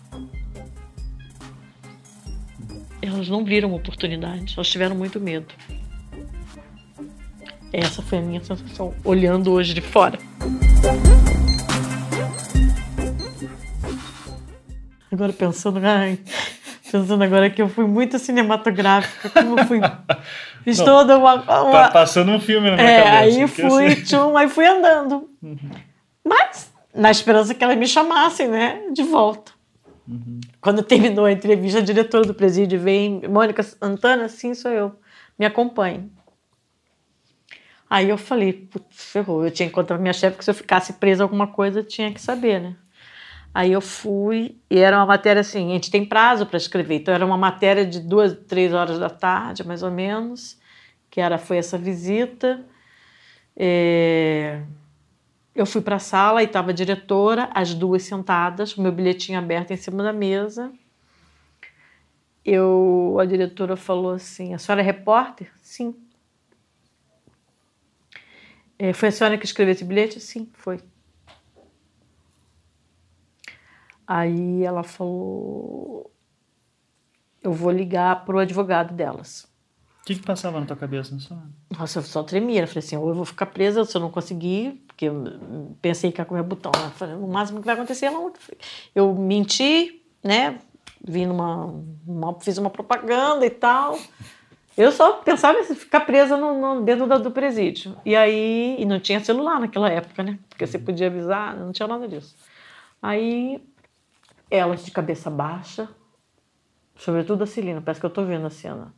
[3.01, 5.55] Elas não viram oportunidade, elas tiveram muito medo.
[7.73, 10.19] Essa foi a minha sensação, olhando hoje de fora.
[15.13, 16.19] Agora pensando, ai,
[16.91, 19.81] pensando agora que eu fui muito cinematográfica, como eu fui.
[20.63, 21.73] Fiz Não, toda uma, uma.
[21.73, 23.39] Tá passando um filme na minha é, cabeça.
[23.41, 25.29] aí fui, assim- tchum, aí fui andando.
[26.25, 29.53] Mas na esperança que elas me chamassem, né, de volta.
[30.07, 30.41] Uhum.
[30.61, 34.95] Quando terminou a entrevista, a diretora do presídio veio, Mônica Antana, sim, sou eu,
[35.39, 36.11] me acompanhe.
[37.89, 40.93] Aí eu falei, putz, ferrou, eu tinha que encontrar minha chefe, porque se eu ficasse
[40.95, 42.77] presa alguma coisa, eu tinha que saber, né?
[43.53, 47.13] Aí eu fui, e era uma matéria assim, a gente tem prazo para escrever, então
[47.13, 50.57] era uma matéria de duas, três horas da tarde, mais ou menos,
[51.11, 52.65] que era, foi essa visita.
[53.57, 54.63] É...
[55.55, 59.73] Eu fui para a sala e estava a diretora, as duas sentadas, meu bilhetinho aberto
[59.73, 60.73] em cima da mesa.
[62.45, 65.53] Eu, a diretora falou assim: A senhora é repórter?
[65.61, 65.95] Sim.
[68.79, 70.21] É, foi a senhora que escreveu esse bilhete?
[70.21, 70.81] Sim, foi.
[74.13, 76.11] Aí ela falou:
[77.41, 79.49] Eu vou ligar para o advogado delas.
[80.03, 81.47] O que, que passava na tua cabeça nessa hora?
[81.79, 82.63] Nossa, eu só tremia.
[82.63, 86.11] Eu falei assim: ou eu vou ficar presa se eu não conseguir, porque eu pensei
[86.11, 86.73] que ia comer botão.
[86.75, 88.33] Eu falei, o máximo que vai acontecer é não.
[88.97, 90.59] Eu menti, né?
[91.07, 91.73] Vim numa,
[92.05, 93.97] uma, fiz uma propaganda e tal.
[94.77, 97.97] Eu só pensava em ficar presa no, no dentro do, do presídio.
[98.05, 100.37] E aí, e não tinha celular naquela época, né?
[100.49, 102.35] Porque você podia avisar, não tinha nada disso.
[103.01, 103.63] Aí,
[104.51, 105.89] elas de cabeça baixa,
[106.97, 108.93] sobretudo a Celina, parece que eu tô vendo a cena.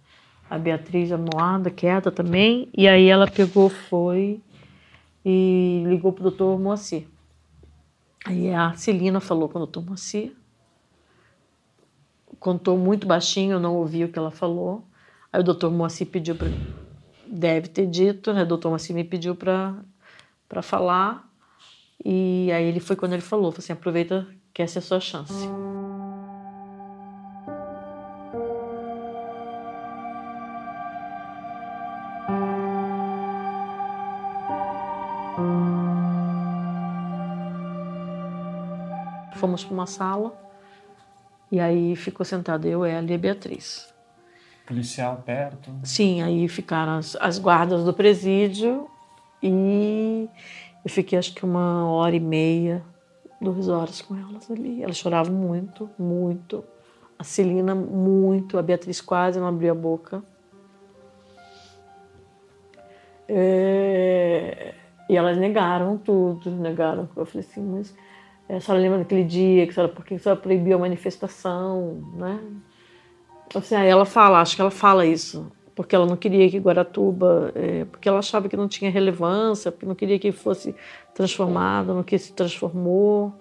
[0.48, 2.68] A Beatriz amoada, quieta também.
[2.76, 4.40] E aí ela pegou, foi
[5.24, 7.06] e ligou pro doutor Moacir.
[8.26, 10.34] Aí a Celina falou com o doutor Moacir.
[12.38, 14.84] Contou muito baixinho, eu não ouvi o que ela falou.
[15.32, 16.48] Aí o doutor Moacir pediu para.
[17.26, 18.42] Deve ter dito, né?
[18.42, 21.30] O doutor Moacir me pediu para falar.
[22.04, 25.00] E aí ele foi quando ele falou: falou assim, aproveita que essa é a sua
[25.00, 25.48] chance.
[39.36, 40.32] Fomos para uma sala
[41.50, 43.92] e aí ficou sentada eu, ela e a Beatriz.
[44.66, 45.70] Policial perto?
[45.82, 48.88] Sim, aí ficaram as, as guardas do presídio
[49.42, 50.28] e
[50.84, 52.84] eu fiquei acho que uma hora e meia,
[53.42, 54.82] duas horas com elas ali.
[54.82, 56.64] Elas choravam muito, muito.
[57.18, 60.22] A Celina muito, a Beatriz quase não abriu a boca.
[63.28, 64.74] É...
[65.08, 67.08] E elas negaram tudo, negaram.
[67.16, 67.94] Eu falei assim, mas
[68.48, 72.40] a senhora lembra daquele dia que a senhora, por a senhora proibiu a manifestação, né?
[73.54, 75.50] Assim, aí ela fala, acho que ela fala isso,
[75.82, 79.84] porque ela não queria que Guaratuba, é, porque ela achava que não tinha relevância, porque
[79.84, 80.74] não queria que fosse
[81.12, 83.34] transformada, no que se transformou.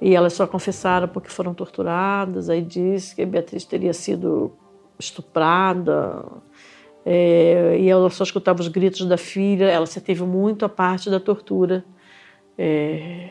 [0.00, 2.48] E elas só confessaram porque foram torturadas.
[2.48, 4.52] Aí diz que Beatriz teria sido
[4.96, 6.24] estuprada.
[7.04, 9.64] É, e ela só escutava os gritos da filha.
[9.64, 11.84] Ela se teve muito a parte da tortura
[12.56, 13.30] é,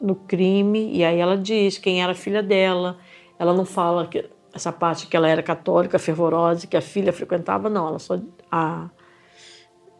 [0.00, 0.90] no crime.
[0.96, 2.98] E aí ela diz quem era a filha dela.
[3.38, 4.24] Ela não fala que
[4.58, 7.88] essa parte que ela era católica, fervorosa, que a filha frequentava, não.
[7.88, 8.88] Ela só a,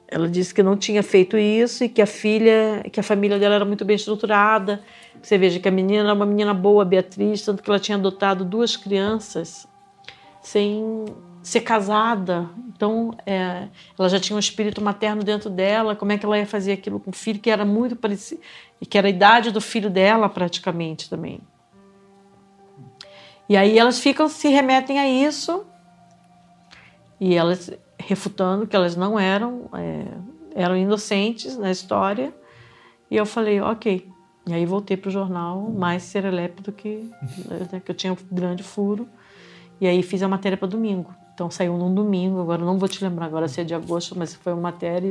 [0.07, 3.55] ela disse que não tinha feito isso e que a filha, que a família dela
[3.55, 4.83] era muito bem estruturada.
[5.23, 8.45] Você veja que a menina era uma menina boa, Beatriz, tanto que ela tinha adotado
[8.45, 9.69] duas crianças
[10.43, 11.05] sem
[11.43, 12.49] ser casada.
[12.69, 13.69] Então, é,
[13.99, 15.95] ela já tinha um espírito materno dentro dela.
[15.95, 18.41] Como é que ela ia fazer aquilo com o filho que era muito parecido
[18.81, 21.41] e que era a idade do filho dela praticamente também.
[23.49, 25.65] E aí elas ficam se remetem a isso
[27.21, 30.05] e elas refutando que elas não eram é,
[30.55, 32.35] eram inocentes na história.
[33.11, 34.07] E eu falei, ok.
[34.47, 37.11] E aí voltei para o jornal mais serelepe do que
[37.73, 39.09] né, que eu tinha um grande furo.
[39.81, 41.15] E aí fiz a matéria para domingo.
[41.35, 44.35] Então saiu num domingo, agora não vou te lembrar agora se é de agosto, mas
[44.35, 45.09] foi uma matéria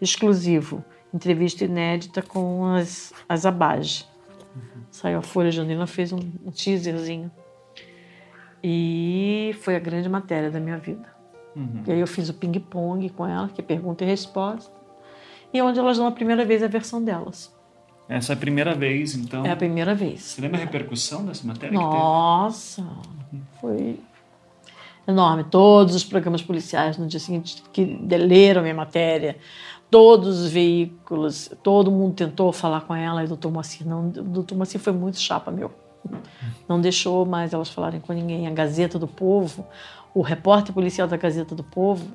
[0.00, 4.04] exclusivo, entrevista inédita com as, as Abage.
[4.56, 4.82] Uhum.
[4.90, 7.30] Saiu a Folha Janina, fez um, um teaserzinho.
[8.62, 11.08] E foi a grande matéria da minha vida.
[11.56, 11.82] Uhum.
[11.86, 14.72] E aí eu fiz o ping-pong com ela, que é pergunta e resposta.
[15.52, 17.52] E onde elas dão a primeira vez a versão delas.
[18.08, 19.46] Essa é a primeira vez, então?
[19.46, 20.22] É a primeira vez.
[20.22, 21.78] Você lembra a repercussão dessa matéria?
[21.78, 22.84] Nossa,
[23.60, 24.00] foi
[25.06, 25.44] enorme.
[25.44, 29.36] Todos os programas policiais no dia seguinte que leram minha matéria,
[29.90, 34.08] todos os veículos, todo mundo tentou falar com ela e o doutor Moacir não.
[34.08, 35.70] O doutor Moacir foi muito chapa, meu.
[36.68, 38.46] Não deixou mais elas falarem com ninguém.
[38.46, 39.66] A Gazeta do Povo,
[40.14, 42.06] o repórter policial da Gazeta do Povo,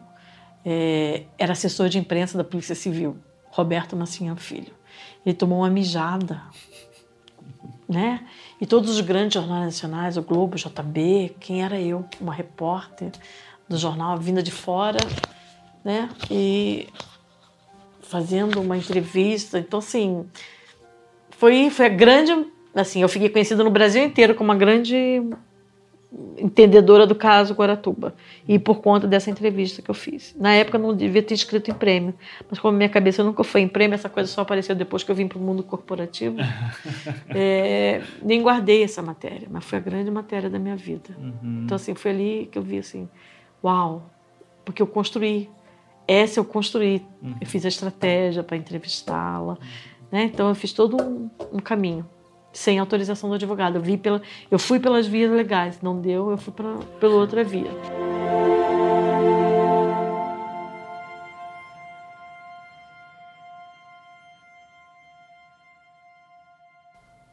[0.64, 3.18] é, era assessor de imprensa da Polícia Civil,
[3.50, 4.74] Roberto Massinha Filho.
[5.26, 6.42] Ele tomou uma mijada,
[7.88, 8.26] né?
[8.60, 12.06] E todos os grandes jornais nacionais, o Globo, o JB, quem era eu?
[12.20, 13.12] Uma repórter
[13.68, 15.00] do jornal vinda de fora,
[15.84, 16.10] né?
[16.32, 16.88] E
[18.02, 19.60] fazendo uma entrevista.
[19.60, 20.26] Então, assim,
[21.32, 22.32] foi, foi a grande.
[22.76, 25.24] Assim, eu fiquei conhecida no Brasil inteiro como uma grande
[26.38, 28.16] entendedora do caso Guaratuba.
[28.48, 30.36] E por conta dessa entrevista que eu fiz.
[30.38, 32.14] Na época eu não devia ter escrito em prêmio,
[32.50, 35.16] mas como minha cabeça nunca foi em prêmio, essa coisa só apareceu depois que eu
[35.16, 36.38] vim para o mundo corporativo.
[37.30, 41.16] é, nem guardei essa matéria, mas foi a grande matéria da minha vida.
[41.18, 41.64] Uhum.
[41.64, 43.10] Então, assim, foi ali que eu vi assim,
[43.64, 44.10] uau,
[44.64, 45.50] porque eu construí.
[46.08, 47.02] Essa eu construí.
[47.22, 47.36] Uhum.
[47.42, 49.58] Eu fiz a estratégia para entrevistá-la.
[50.12, 50.26] Né?
[50.26, 52.06] Então, eu fiz todo um, um caminho
[52.56, 53.76] sem autorização do advogado.
[53.76, 57.44] Eu, vi pela, eu fui pelas vias legais, não deu, eu fui pra, pela outra
[57.44, 57.70] via.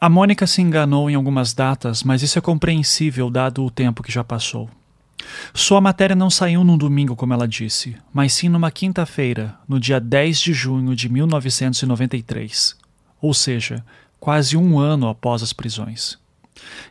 [0.01, 4.11] A Mônica se enganou em algumas datas, mas isso é compreensível dado o tempo que
[4.11, 4.69] já passou.
[5.55, 10.01] Sua matéria não saiu num domingo, como ela disse, mas sim numa quinta-feira, no dia
[10.01, 12.77] 10 de junho de 1993.
[13.21, 13.85] Ou seja,
[14.23, 16.17] quase um ano após as prisões.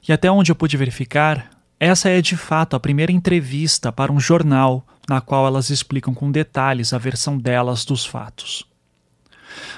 [0.06, 4.20] E até onde eu pude verificar, essa é de fato a primeira entrevista para um
[4.20, 8.66] jornal na qual elas explicam com detalhes a versão delas dos fatos.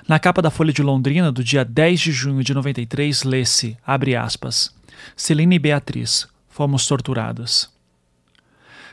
[0.07, 4.15] Na capa da Folha de Londrina, do dia 10 de junho de 93, lê-se, abre
[4.15, 4.73] aspas,
[5.15, 7.72] Celine e Beatriz, fomos torturadas.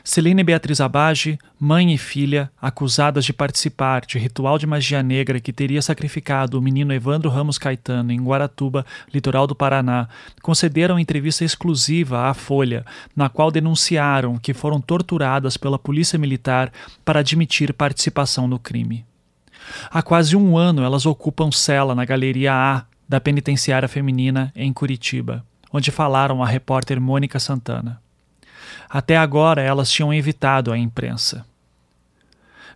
[0.03, 5.53] Celine Beatriz Abage, mãe e filha, acusadas de participar de ritual de magia negra que
[5.53, 10.09] teria sacrificado o menino Evandro Ramos Caetano em Guaratuba, litoral do Paraná,
[10.41, 12.83] concederam entrevista exclusiva à Folha,
[13.15, 16.71] na qual denunciaram que foram torturadas pela Polícia Militar
[17.05, 19.05] para admitir participação no crime.
[19.91, 25.45] Há quase um ano elas ocupam cela na Galeria A da Penitenciária Feminina em Curitiba,
[25.71, 28.00] onde falaram a repórter Mônica Santana.
[28.89, 31.45] Até agora elas tinham evitado a imprensa.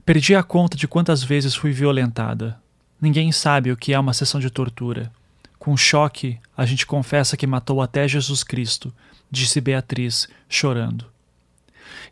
[0.06, 2.60] Perdi a conta de quantas vezes fui violentada.
[3.02, 5.12] Ninguém sabe o que é uma sessão de tortura.
[5.58, 8.94] Com choque, a gente confessa que matou até Jesus Cristo,
[9.32, 11.06] disse Beatriz, chorando.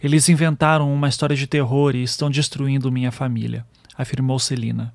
[0.02, 3.66] Eles inventaram uma história de terror e estão destruindo minha família,
[3.98, 4.94] afirmou Celina.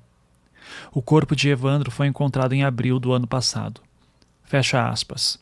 [0.91, 3.81] O corpo de Evandro foi encontrado em abril do ano passado.
[4.43, 5.39] Fecha aspas.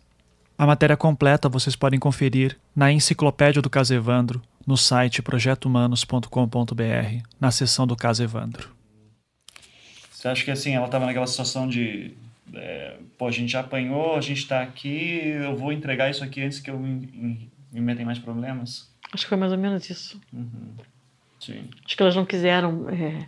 [0.58, 7.52] A matéria completa vocês podem conferir na Enciclopédia do Caso Evandro, no site projetohumanos.com.br, na
[7.52, 8.76] seção do Caso Evandro.
[10.12, 12.16] Você acha que assim, ela estava naquela situação de
[12.56, 16.42] é, pô, a gente já apanhou, a gente está aqui, eu vou entregar isso aqui
[16.42, 18.92] antes que eu me, me meta em mais problemas?
[19.14, 20.20] Acho que foi mais ou menos isso.
[20.34, 20.74] Uhum.
[21.40, 21.70] Sim.
[21.86, 22.90] Acho que elas não quiseram.
[22.90, 23.28] É...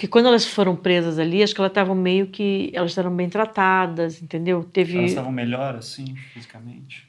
[0.00, 2.70] Porque quando elas foram presas ali, acho que elas estavam meio que.
[2.72, 4.64] Elas eram bem tratadas, entendeu?
[4.64, 4.96] Teve.
[4.96, 7.06] Elas estavam melhor, assim, fisicamente?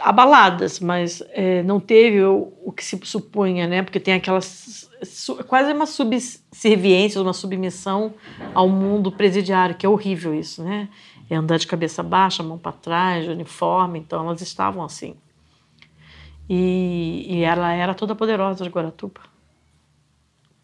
[0.00, 3.84] Abaladas, mas é, não teve o, o, que se supunha, né?
[3.84, 4.90] Porque tem aquelas.
[5.04, 8.12] Su, quase uma subserviência, uma submissão
[8.52, 10.88] ao mundo presidiário, que é horrível isso, né?
[11.30, 15.14] É andar de cabeça baixa, mão para trás, uniforme, então elas estavam assim.
[16.50, 19.27] E, e ela era toda poderosa de Guaratuba.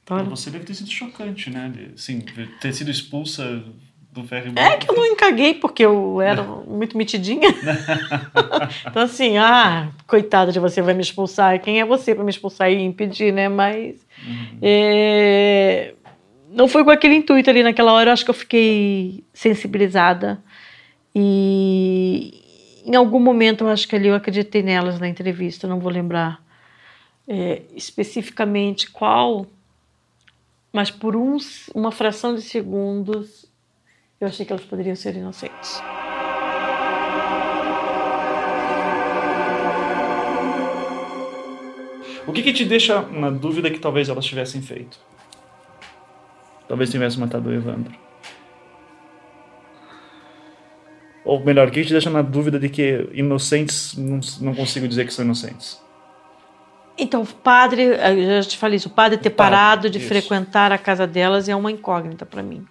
[0.04, 1.72] Para você deve ter sido chocante, né?
[1.94, 2.22] Assim,
[2.60, 3.64] ter sido expulsa
[4.12, 7.48] do ferry É que eu não encaguei porque eu era muito metidinha.
[8.86, 11.60] então, assim, ah, coitada de você, vai me expulsar.
[11.60, 13.48] Quem é você para me expulsar e impedir, né?
[13.48, 14.06] Mas.
[14.26, 14.58] Uhum.
[14.62, 15.94] É...
[16.50, 20.40] Não foi com aquele intuito ali naquela hora, eu acho que eu fiquei sensibilizada.
[21.12, 22.44] E
[22.86, 26.44] em algum momento eu acho que ali eu acreditei nelas na entrevista, não vou lembrar
[27.26, 29.46] é, especificamente qual
[30.74, 33.46] mas por uns, uma fração de segundos
[34.20, 35.80] eu achei que elas poderiam ser inocentes.
[42.26, 44.98] O que, que te deixa na dúvida que talvez elas tivessem feito?
[46.66, 47.94] Talvez tivessem matado o Evandro.
[51.24, 55.06] Ou melhor, o que te deixa na dúvida de que inocentes não, não consigo dizer
[55.06, 55.83] que são inocentes?
[56.96, 60.08] Então, o padre, eu já te falei isso, o padre ter padre, parado de isso.
[60.08, 62.64] frequentar a casa delas é uma incógnita para mim.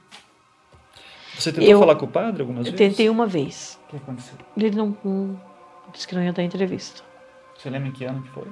[1.37, 2.77] Você tentou eu, falar com o padre algumas vezes?
[2.77, 3.79] Tentei uma vez.
[3.87, 4.37] O que aconteceu?
[4.55, 5.39] Ele não, não
[5.91, 7.01] disse que não ia dar entrevista.
[7.57, 8.47] Você lembra em que ano que foi?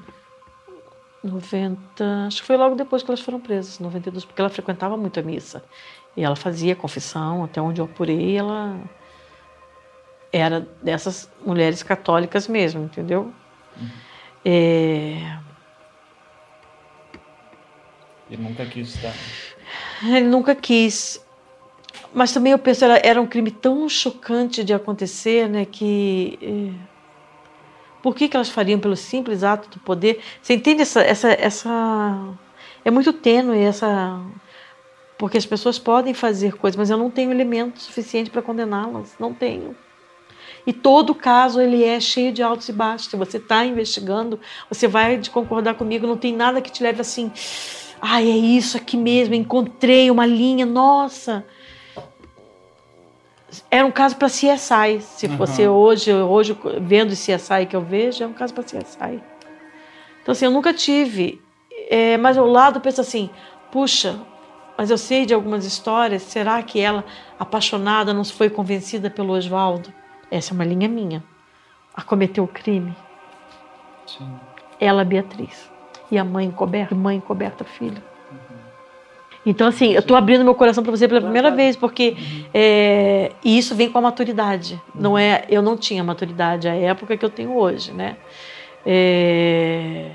[1.23, 5.19] 90, acho que foi logo depois que elas foram presas, 92, porque ela frequentava muito
[5.19, 5.63] a missa.
[6.17, 8.77] E ela fazia confissão, até onde eu apurei, ela
[10.33, 13.31] era dessas mulheres católicas mesmo, entendeu?
[13.79, 13.89] Uhum.
[14.43, 15.37] É...
[18.31, 19.13] Ele nunca quis estar.
[20.01, 21.23] Ele nunca quis.
[22.13, 26.39] Mas também eu penso, era, era um crime tão chocante de acontecer, né, que...
[26.41, 26.91] É...
[28.01, 30.21] Por que, que elas fariam pelo simples ato do poder?
[30.41, 31.01] Você entende essa...
[31.01, 32.33] essa, essa...
[32.83, 34.19] É muito tênue essa
[35.17, 39.13] Porque as pessoas podem fazer coisas, mas eu não tenho elemento suficiente para condená-las.
[39.19, 39.75] Não tenho.
[40.65, 43.11] E todo caso ele é cheio de altos e baixos.
[43.13, 46.07] Você está investigando, você vai concordar comigo.
[46.07, 47.31] Não tem nada que te leve assim.
[48.01, 49.35] Ai, é isso aqui mesmo.
[49.35, 50.65] Encontrei uma linha.
[50.65, 51.45] Nossa,
[53.69, 55.01] era um caso para CSI.
[55.01, 55.37] Se Uhum.
[55.37, 59.21] fosse hoje, hoje vendo o CSI que eu vejo, é um caso para CSI.
[60.21, 61.41] Então assim, eu nunca tive.
[61.89, 63.29] É, mas ao lado eu penso assim,
[63.71, 64.19] puxa,
[64.77, 66.21] mas eu sei de algumas histórias.
[66.23, 67.03] Será que ela,
[67.39, 69.93] apaixonada, não foi convencida pelo Oswaldo?
[70.29, 71.23] Essa é uma linha minha.
[71.93, 72.95] A cometer o crime.
[74.79, 75.69] Ela, Beatriz.
[76.11, 78.03] E a mãe encoberta, mãe encoberta, filha.
[79.45, 82.15] Então, assim, eu estou abrindo meu coração para você pela primeira vez, porque
[82.53, 84.79] é, e isso vem com a maturidade.
[84.93, 88.17] Não é, eu não tinha maturidade à época que eu tenho hoje, né?
[88.85, 90.11] É,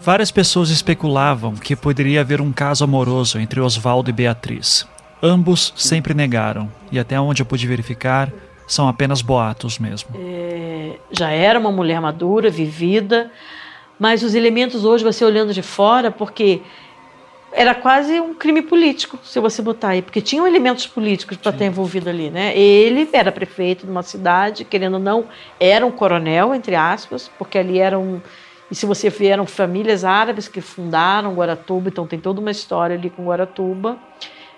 [0.00, 4.86] Várias pessoas especulavam que poderia haver um caso amoroso entre Oswaldo e Beatriz.
[5.22, 8.32] Ambos sempre negaram, e até onde eu pude verificar,
[8.66, 10.10] são apenas boatos mesmo.
[10.18, 13.30] é, já era uma mulher madura, vivida,
[14.02, 16.60] mas os elementos hoje, você olhando de fora, porque
[17.52, 21.64] era quase um crime político, se você botar aí, porque tinham elementos políticos para estar
[21.64, 22.52] envolvido ali, né?
[22.58, 25.26] Ele era prefeito de uma cidade, querendo ou não,
[25.60, 28.20] era um coronel, entre aspas, porque ali eram,
[28.68, 32.96] e se você ver, eram famílias árabes que fundaram Guaratuba, então tem toda uma história
[32.96, 33.96] ali com Guaratuba.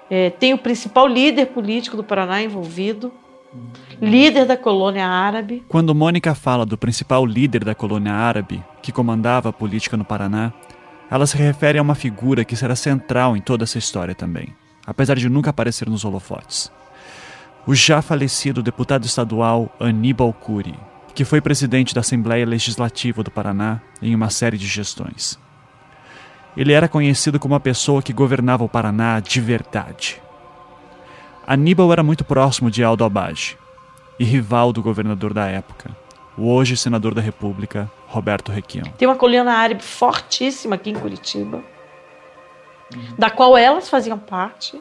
[0.08, 3.12] É, tem o principal líder político do Paraná envolvido,
[4.00, 9.48] líder da colônia árabe, Quando Mônica fala do principal líder da colônia árabe, que comandava
[9.48, 10.52] a política no Paraná,
[11.10, 14.48] ela se refere a uma figura que será central em toda essa história também,
[14.86, 16.72] apesar de nunca aparecer nos holofotes.
[17.66, 20.74] O já falecido deputado estadual Aníbal Cury,
[21.14, 25.38] que foi presidente da Assembleia Legislativa do Paraná em uma série de gestões.
[26.56, 30.20] Ele era conhecido como a pessoa que governava o Paraná de verdade.
[31.46, 33.58] Aníbal era muito próximo de Aldo Abage
[34.18, 35.90] e rival do governador da época,
[36.38, 38.86] o hoje senador da República, Roberto Requião.
[38.96, 41.62] Tem uma colônia árabe fortíssima aqui em Curitiba,
[43.18, 44.80] da qual elas faziam parte.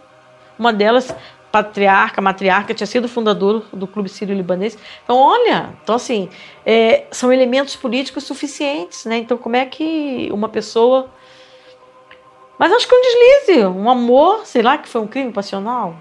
[0.57, 1.13] Uma delas,
[1.51, 4.77] patriarca, matriarca, tinha sido fundador do Clube Sírio-Libanês.
[5.03, 6.29] Então, olha, então assim,
[6.65, 9.17] é, são elementos políticos suficientes, né?
[9.17, 11.09] Então, como é que uma pessoa...
[12.57, 15.95] Mas acho que um deslize, um amor, sei lá, que foi um crime passional.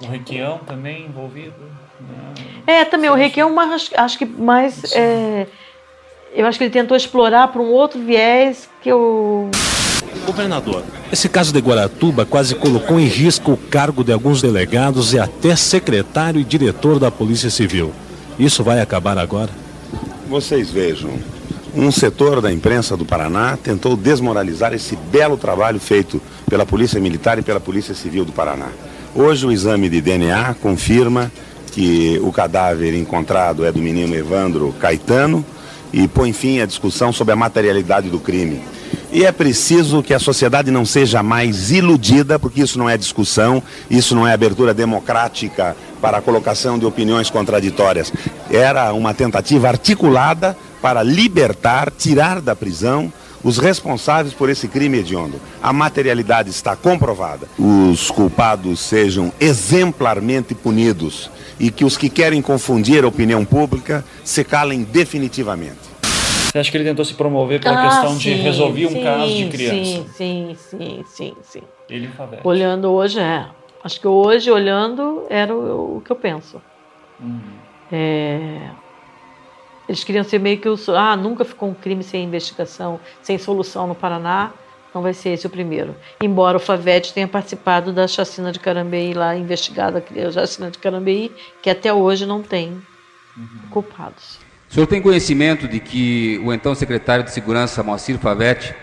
[0.00, 1.56] O Requião também envolvido.
[2.00, 2.34] né?
[2.66, 4.92] É, também, o Requião, mas acho que mais...
[4.94, 5.46] é,
[6.32, 9.50] eu acho que ele tentou explorar para um outro viés que eu...
[10.24, 15.18] Governador, esse caso de Guaratuba quase colocou em risco o cargo de alguns delegados e
[15.18, 17.92] até secretário e diretor da Polícia Civil.
[18.38, 19.50] Isso vai acabar agora?
[20.28, 21.18] Vocês vejam,
[21.78, 26.20] um setor da imprensa do Paraná tentou desmoralizar esse belo trabalho feito
[26.50, 28.66] pela Polícia Militar e pela Polícia Civil do Paraná.
[29.14, 31.30] Hoje o exame de DNA confirma
[31.70, 35.44] que o cadáver encontrado é do menino Evandro Caetano
[35.92, 38.60] e põe fim à discussão sobre a materialidade do crime.
[39.10, 43.62] E é preciso que a sociedade não seja mais iludida, porque isso não é discussão,
[43.90, 48.12] isso não é abertura democrática para a colocação de opiniões contraditórias.
[48.50, 53.10] Era uma tentativa articulada para libertar, tirar da prisão
[53.42, 55.40] os responsáveis por esse crime hediondo.
[55.62, 57.48] A materialidade está comprovada.
[57.58, 64.44] Os culpados sejam exemplarmente punidos e que os que querem confundir a opinião pública se
[64.44, 65.87] calem definitivamente.
[66.48, 69.02] Você acha que ele tentou se promover pela Ah, questão de sim, resolver um sim,
[69.02, 69.84] caso de criança?
[69.84, 71.62] Sim, sim, sim, sim, sim.
[71.90, 72.40] Ele e Favete.
[72.46, 73.46] Olhando hoje, é.
[73.84, 76.60] Acho que hoje, olhando, era o, o que eu penso.
[77.20, 77.40] Uhum.
[77.92, 78.70] É,
[79.86, 80.76] Eles queriam ser meio que o.
[80.96, 84.50] Ah, nunca ficou um crime sem investigação, sem solução no Paraná.
[84.94, 85.94] Não vai ser esse o primeiro.
[86.20, 91.30] Embora o Favete tenha participado da chacina de Carambeí lá, investigada a chacina de Carambeí,
[91.62, 92.80] que até hoje não tem
[93.70, 94.47] culpados.
[94.70, 98.74] O senhor tem conhecimento de que o então secretário de Segurança, Moacir Favete,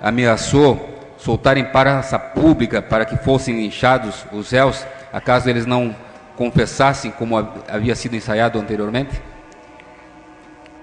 [0.00, 5.94] ameaçou soltar em praça pública para que fossem linchados os réus, acaso eles não
[6.34, 7.36] confessassem como
[7.68, 9.20] havia sido ensaiado anteriormente?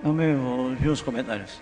[0.03, 1.59] Não me ouviu os comentários.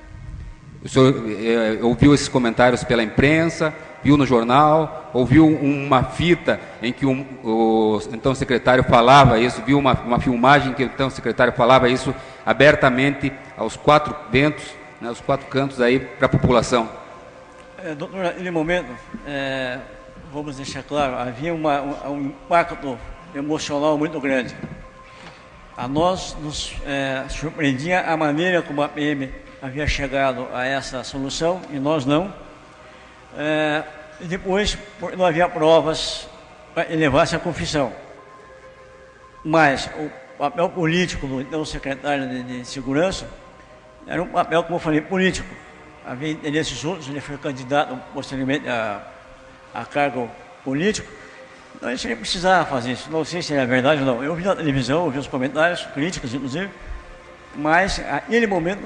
[0.83, 6.93] O senhor eh, ouviu esses comentários pela imprensa, viu no jornal, ouviu uma fita em
[6.93, 11.09] que um, o então secretário falava isso, viu uma, uma filmagem em que o então
[11.09, 12.15] secretário falava isso
[12.45, 14.63] abertamente aos quatro ventos,
[15.01, 16.89] né, aos quatro cantos aí para a população.
[17.83, 18.89] É, doutor, naquele momento,
[19.27, 19.79] é,
[20.31, 22.97] vamos deixar claro, havia uma, um, um impacto
[23.35, 24.55] emocional muito grande.
[25.75, 29.29] A nós nos é, surpreendia a maneira como a PM
[29.61, 32.33] havia chegado a essa solução e nós não.
[33.37, 33.83] É,
[34.21, 34.77] E depois,
[35.17, 36.27] não havia provas
[36.73, 37.93] para elevar-se à confissão.
[39.43, 43.27] Mas o papel político do então secretário de, de Segurança
[44.05, 45.47] era um papel, como eu falei, político.
[46.05, 49.01] Havia interesses outros, ele foi candidato posteriormente a,
[49.73, 50.29] a cargo
[50.63, 51.09] político.
[51.75, 53.09] Então nem precisava fazer isso.
[53.09, 54.23] Não sei se é verdade ou não.
[54.23, 56.69] Eu vi na televisão, ouvi os comentários, críticas inclusive,
[57.55, 58.83] mas naquele momento,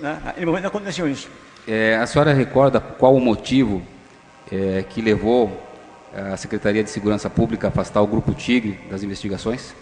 [0.00, 1.28] né, naquele momento aconteceu isso.
[1.66, 3.82] É, a senhora recorda qual o motivo
[4.50, 5.68] é, que levou
[6.14, 9.74] a Secretaria de Segurança Pública a afastar o Grupo Tigre das investigações?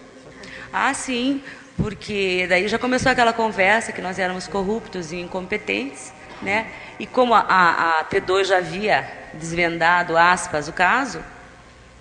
[0.71, 1.41] Ah, sim,
[1.75, 6.67] porque daí já começou aquela conversa que nós éramos corruptos e incompetentes, né?
[6.99, 11.19] E como a, a, a T2 já havia desvendado, aspas, o caso,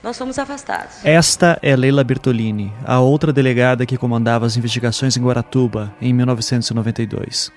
[0.03, 1.05] nós fomos afastados.
[1.05, 7.51] Esta é Leila Bertolini, a outra delegada que comandava as investigações em Guaratuba em 1992.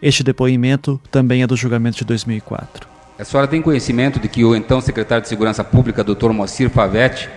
[0.00, 2.88] Este depoimento também é do julgamento de 2004.
[3.18, 6.30] A senhora tem conhecimento de que o então secretário de Segurança Pública, Dr.
[6.30, 7.28] Moacir Favetti,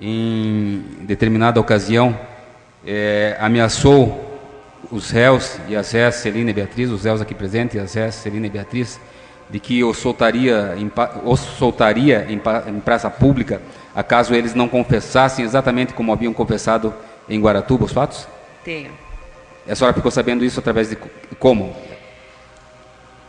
[0.00, 2.18] em determinada ocasião,
[2.86, 4.32] é, ameaçou
[4.90, 8.14] os réus e as réus Celina e Beatriz, os réus aqui presentes e as réus
[8.14, 8.98] Celina e Beatriz,
[9.50, 10.90] de que os soltaria, em,
[11.24, 13.60] os soltaria em, em praça pública,
[13.94, 16.94] acaso eles não confessassem exatamente como haviam confessado
[17.28, 18.26] em Guaratuba os fatos?
[18.64, 19.03] Tenho.
[19.68, 20.96] A senhora ficou sabendo isso através de
[21.38, 21.74] como?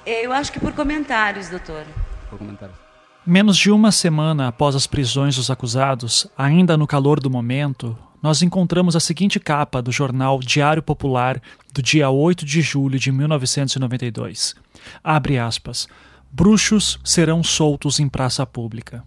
[0.06, 1.86] Eu acho que por comentários, doutor.
[2.30, 2.78] Por comentários.
[3.26, 8.42] Menos de uma semana após as prisões dos acusados, ainda no calor do momento, nós
[8.42, 11.42] encontramos a seguinte capa do jornal Diário Popular
[11.74, 14.56] do dia 8 de julho de 1992.
[15.04, 15.88] Abre aspas.
[16.32, 19.04] Bruxos serão soltos em praça pública.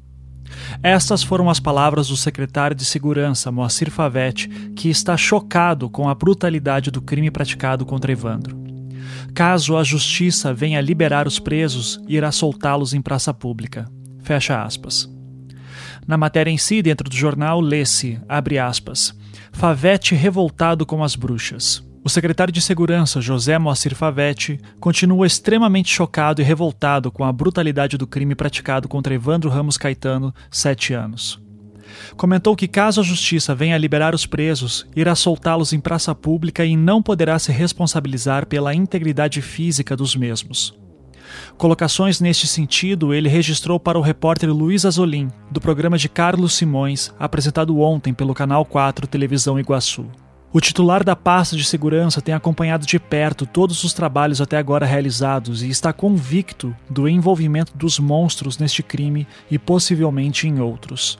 [0.82, 6.14] Estas foram as palavras do secretário de Segurança, Moacir Favete, que está chocado com a
[6.14, 8.56] brutalidade do crime praticado contra Evandro.
[9.34, 13.88] Caso a justiça venha liberar os presos, irá soltá-los em praça pública.
[14.22, 15.08] Fecha aspas.
[16.06, 19.14] Na matéria em si, dentro do jornal, lê-se, abre aspas,
[19.52, 21.82] Favete revoltado com as bruxas.
[22.08, 27.98] O secretário de Segurança, José Moacir Favete, continua extremamente chocado e revoltado com a brutalidade
[27.98, 31.38] do crime praticado contra Evandro Ramos Caetano, sete anos.
[32.16, 36.78] Comentou que, caso a justiça venha liberar os presos, irá soltá-los em praça pública e
[36.78, 40.74] não poderá se responsabilizar pela integridade física dos mesmos.
[41.58, 47.12] Colocações neste sentido ele registrou para o repórter Luiz Azolim, do programa de Carlos Simões,
[47.18, 50.06] apresentado ontem pelo Canal 4 Televisão Iguaçu.
[50.50, 54.86] O titular da pasta de segurança tem acompanhado de perto todos os trabalhos até agora
[54.86, 61.18] realizados e está convicto do envolvimento dos monstros neste crime e possivelmente em outros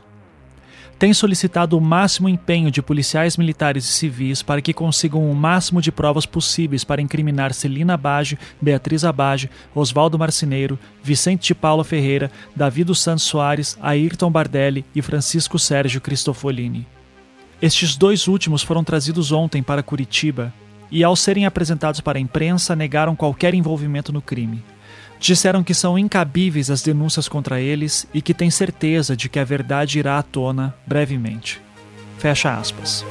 [0.98, 5.80] tem solicitado o máximo empenho de policiais militares e civis para que consigam o máximo
[5.80, 12.30] de provas possíveis para incriminar Celina Abage, Beatriz Abage, Oswaldo Marcineiro, Vicente de Paula Ferreira,
[12.54, 16.97] Davi dos Santos Soares, Ayrton Bardelli e Francisco Sérgio Cristofolini.
[17.60, 20.52] Estes dois últimos foram trazidos ontem para Curitiba
[20.90, 24.62] e, ao serem apresentados para a imprensa, negaram qualquer envolvimento no crime.
[25.18, 29.44] Disseram que são incabíveis as denúncias contra eles e que têm certeza de que a
[29.44, 31.60] verdade irá à tona brevemente.
[32.18, 33.04] Fecha aspas.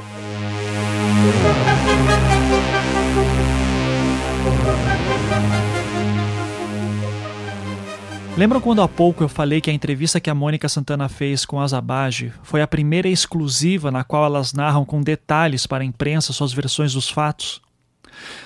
[8.38, 11.60] Lembram quando há pouco eu falei que a entrevista que a Mônica Santana fez com
[11.60, 16.32] a Zabage foi a primeira exclusiva na qual elas narram com detalhes para a imprensa
[16.32, 17.60] suas versões dos fatos?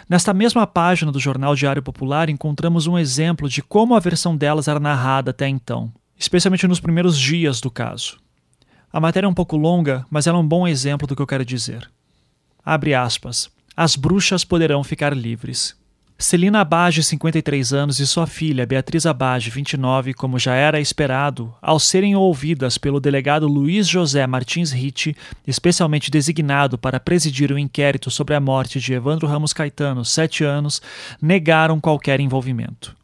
[0.09, 4.67] Nesta mesma página do jornal Diário Popular encontramos um exemplo de como a versão delas
[4.67, 8.19] era narrada até então, especialmente nos primeiros dias do caso.
[8.91, 11.27] A matéria é um pouco longa, mas ela é um bom exemplo do que eu
[11.27, 11.87] quero dizer.
[12.65, 13.51] Abre aspas.
[13.77, 15.77] As bruxas poderão ficar livres.
[16.23, 21.81] Celina Abage, 53 anos, e sua filha, Beatriz Abage, 29, como já era esperado, ao
[21.81, 28.37] serem ouvidas pelo delegado Luiz José Martins Ritt, especialmente designado para presidir o inquérito sobre
[28.37, 30.81] a morte de Evandro Ramos Caetano, 7 anos,
[31.21, 32.97] negaram qualquer envolvimento.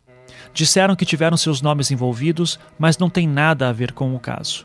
[0.55, 4.65] Disseram que tiveram seus nomes envolvidos, mas não tem nada a ver com o caso.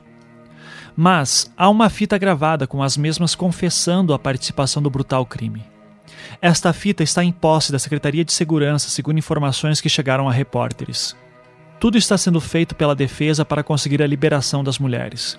[0.95, 5.72] Mas há uma fita gravada com as mesmas confessando a participação do brutal crime.
[6.41, 11.15] Esta fita está em posse da Secretaria de Segurança, segundo informações que chegaram a repórteres.
[11.79, 15.37] Tudo está sendo feito pela defesa para conseguir a liberação das mulheres.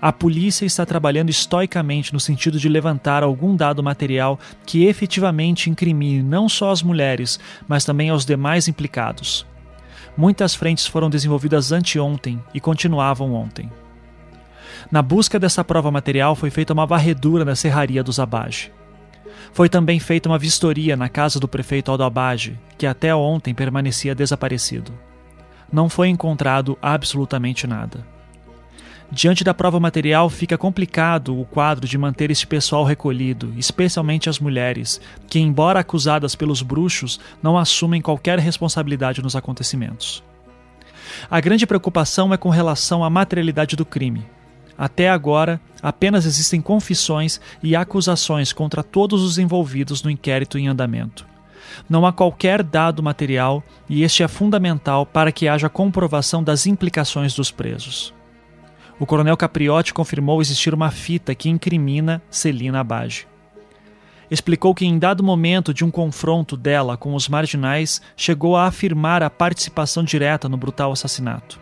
[0.00, 6.22] A polícia está trabalhando estoicamente no sentido de levantar algum dado material que efetivamente incrimine
[6.22, 9.46] não só as mulheres, mas também aos demais implicados.
[10.16, 13.70] Muitas frentes foram desenvolvidas anteontem e continuavam ontem.
[14.90, 18.70] Na busca dessa prova material foi feita uma varredura na serraria dos Abage.
[19.56, 24.14] Foi também feita uma vistoria na casa do prefeito Aldo Abage, que até ontem permanecia
[24.14, 24.92] desaparecido.
[25.72, 28.06] não foi encontrado absolutamente nada.
[29.10, 34.38] Diante da prova material, fica complicado o quadro de manter este pessoal recolhido, especialmente as
[34.38, 40.22] mulheres, que, embora acusadas pelos bruxos, não assumem qualquer responsabilidade nos acontecimentos.
[41.30, 44.26] A grande preocupação é com relação à materialidade do crime.
[44.78, 51.26] Até agora, apenas existem confissões e acusações contra todos os envolvidos no inquérito em andamento.
[51.88, 57.34] Não há qualquer dado material e este é fundamental para que haja comprovação das implicações
[57.34, 58.14] dos presos
[58.98, 63.26] o coronel Capriotti confirmou existir uma fita que incrimina Celina Abage.
[64.30, 69.22] Explicou que, em dado momento de um confronto dela com os marginais, chegou a afirmar
[69.22, 71.60] a participação direta no brutal assassinato.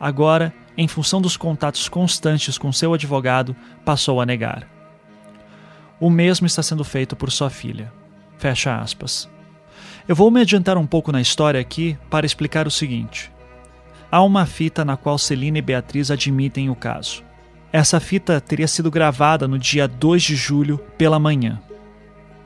[0.00, 3.54] Agora, em função dos contatos constantes com seu advogado,
[3.84, 4.66] passou a negar.
[6.00, 7.92] O mesmo está sendo feito por sua filha.
[8.38, 9.28] Fecha aspas.
[10.08, 13.30] Eu vou me adiantar um pouco na história aqui para explicar o seguinte.
[14.10, 17.22] Há uma fita na qual Celina e Beatriz admitem o caso.
[17.72, 21.60] Essa fita teria sido gravada no dia 2 de julho pela manhã.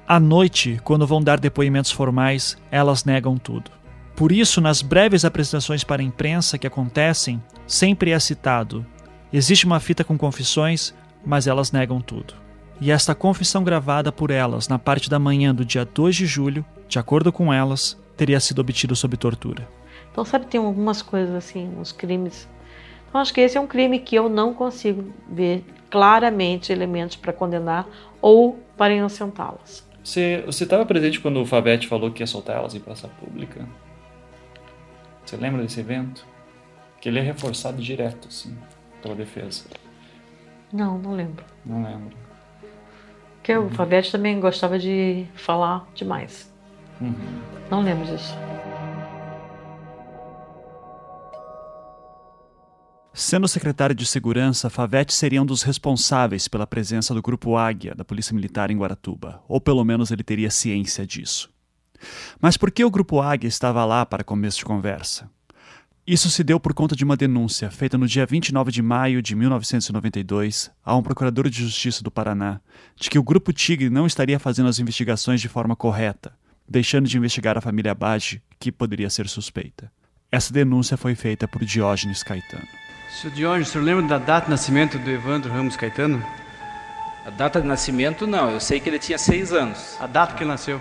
[0.06, 3.75] À noite, quando vão dar depoimentos formais, elas negam tudo.
[4.16, 8.84] Por isso, nas breves apresentações para a imprensa que acontecem, sempre é citado:
[9.30, 10.94] existe uma fita com confissões,
[11.24, 12.32] mas elas negam tudo.
[12.80, 16.64] E esta confissão gravada por elas na parte da manhã do dia 2 de julho,
[16.88, 19.68] de acordo com elas, teria sido obtido sob tortura.
[20.10, 22.48] Então, sabe, tem algumas coisas assim, uns crimes.
[23.08, 27.34] Então, acho que esse é um crime que eu não consigo ver claramente elementos para
[27.34, 27.86] condenar
[28.20, 29.86] ou para inocentá-las.
[30.02, 33.66] Você estava presente quando o Favete falou que ia soltar elas em praça pública?
[35.26, 36.24] Você lembra desse evento?
[37.00, 38.56] Que ele é reforçado direto, assim,
[39.02, 39.64] pela defesa.
[40.72, 41.44] Não, não lembro.
[41.64, 42.16] Não lembro.
[43.34, 43.66] Porque uhum.
[43.66, 46.52] o Favete também gostava de falar demais.
[47.00, 47.14] Uhum.
[47.68, 48.34] Não lembro disso.
[53.12, 58.04] Sendo secretário de Segurança, Favete seria um dos responsáveis pela presença do Grupo Águia da
[58.04, 61.50] Polícia Militar em Guaratuba, ou pelo menos ele teria ciência disso.
[62.40, 65.30] Mas por que o Grupo Águia estava lá para começo de conversa?
[66.06, 69.34] Isso se deu por conta de uma denúncia feita no dia 29 de maio de
[69.34, 72.60] 1992 a um procurador de justiça do Paraná
[72.94, 76.32] de que o Grupo Tigre não estaria fazendo as investigações de forma correta,
[76.68, 79.90] deixando de investigar a família Bage, que poderia ser suspeita.
[80.30, 82.68] Essa denúncia foi feita por Diógenes Caetano.
[83.20, 86.24] Senhor Diógenes, o senhor lembra da data de nascimento do Evandro Ramos Caetano?
[87.26, 88.50] A data de nascimento, não.
[88.50, 89.96] Eu sei que ele tinha seis anos.
[89.98, 90.80] A data que ele nasceu?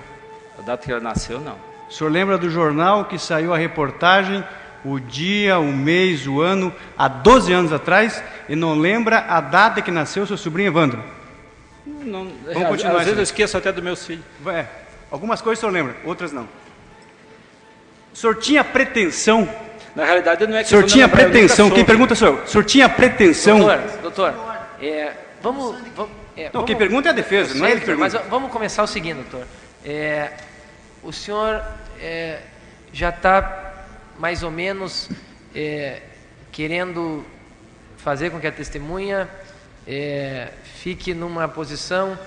[0.60, 1.56] A data que ele nasceu, não.
[1.90, 4.44] O senhor lembra do jornal que saiu a reportagem,
[4.84, 9.82] o dia, o mês, o ano, há 12 anos atrás, e não lembra a data
[9.82, 11.04] que nasceu seu sobrinho Evandro?
[11.86, 12.98] Não, Vamos continuar.
[12.98, 14.24] Às vezes eu esqueço até dos meus filhos.
[14.48, 14.66] É,
[15.12, 16.48] algumas coisas o senhor lembra, outras não.
[18.14, 19.48] O senhor tinha pretensão
[19.96, 21.70] na realidade, não é que o senhor tinha pretensão.
[21.70, 22.44] Quem pergunta é o senhor.
[22.44, 23.60] O senhor tinha pretensão.
[23.60, 24.34] Doutor, doutor
[24.82, 25.76] é, vamos.
[25.96, 28.20] vamos é, não, vamos, quem pergunta é a defesa, não é ele que pergunta.
[28.20, 29.48] Mas vamos começar o seguinte, doutor.
[29.86, 30.32] É,
[31.06, 31.64] o senhor
[32.00, 32.42] é,
[32.92, 33.74] já está
[34.18, 35.10] mais ou menos
[35.54, 36.02] é,
[36.52, 37.24] querendo
[37.98, 39.30] fazer com que a testemunha
[39.88, 42.18] é, fique numa posição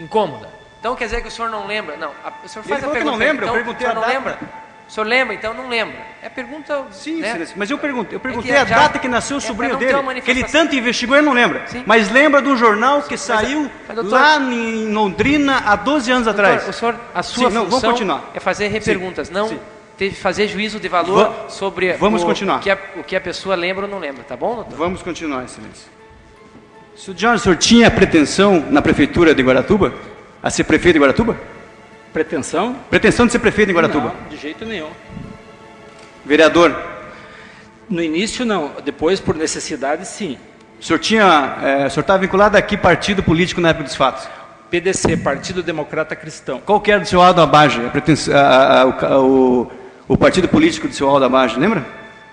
[0.00, 0.48] incômoda.
[0.80, 1.96] Então quer dizer que o senhor não lembra?
[1.96, 3.12] Não, a, o senhor faz ele a pergunta.
[3.12, 4.12] Não lembra, então, eu perguntei o senhor não data.
[4.12, 4.38] lembra?
[4.86, 5.34] O senhor lembra?
[5.34, 5.96] Então não lembra.
[6.22, 6.86] É pergunta.
[6.90, 7.46] Sim, né?
[7.56, 10.20] mas eu perguntei, eu perguntei é a já, data que nasceu o é sobrinho dele,
[10.20, 11.66] que ele tanto investigou, ele não lembra.
[11.66, 11.82] Sim.
[11.86, 16.10] Mas lembra de um jornal que mas, saiu mas, doutor, lá em Londrina há 12
[16.10, 16.68] anos doutor, atrás.
[16.68, 18.30] O senhor, a sua Sim, não, função continuar.
[18.34, 20.10] é fazer reperguntas, não Sim.
[20.12, 22.58] fazer juízo de valor Va sobre vamos o, continuar.
[22.58, 24.76] O, que a, o que a pessoa lembra ou não lembra, tá bom, doutor?
[24.76, 25.88] Vamos continuar, excelência.
[27.14, 29.94] John, o senhor tinha pretensão na prefeitura de Guaratuba?
[30.42, 31.53] A ser prefeito de Guaratuba?
[32.14, 32.76] Pretensão?
[32.88, 34.14] Pretensão de ser prefeito de Guaratuba?
[34.22, 34.88] Não, de jeito nenhum.
[36.24, 36.72] Vereador?
[37.90, 40.38] No início não, depois por necessidade sim.
[40.80, 43.96] O senhor tinha, é, o senhor estava vinculado a que partido político na época dos
[43.96, 44.28] fatos?
[44.70, 46.60] PDC, Partido Democrata Cristão.
[46.64, 48.28] Qual que era do seu Aldo Abage, a pretens...
[48.28, 49.70] a, a, o,
[50.06, 51.84] o, partido político do seu Aldo Abage, lembra?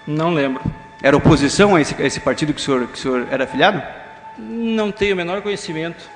[0.05, 0.61] Não lembro.
[1.01, 3.81] Era oposição a esse, a esse partido que o, senhor, que o senhor era afiliado?
[4.37, 6.07] Não tenho o menor conhecimento.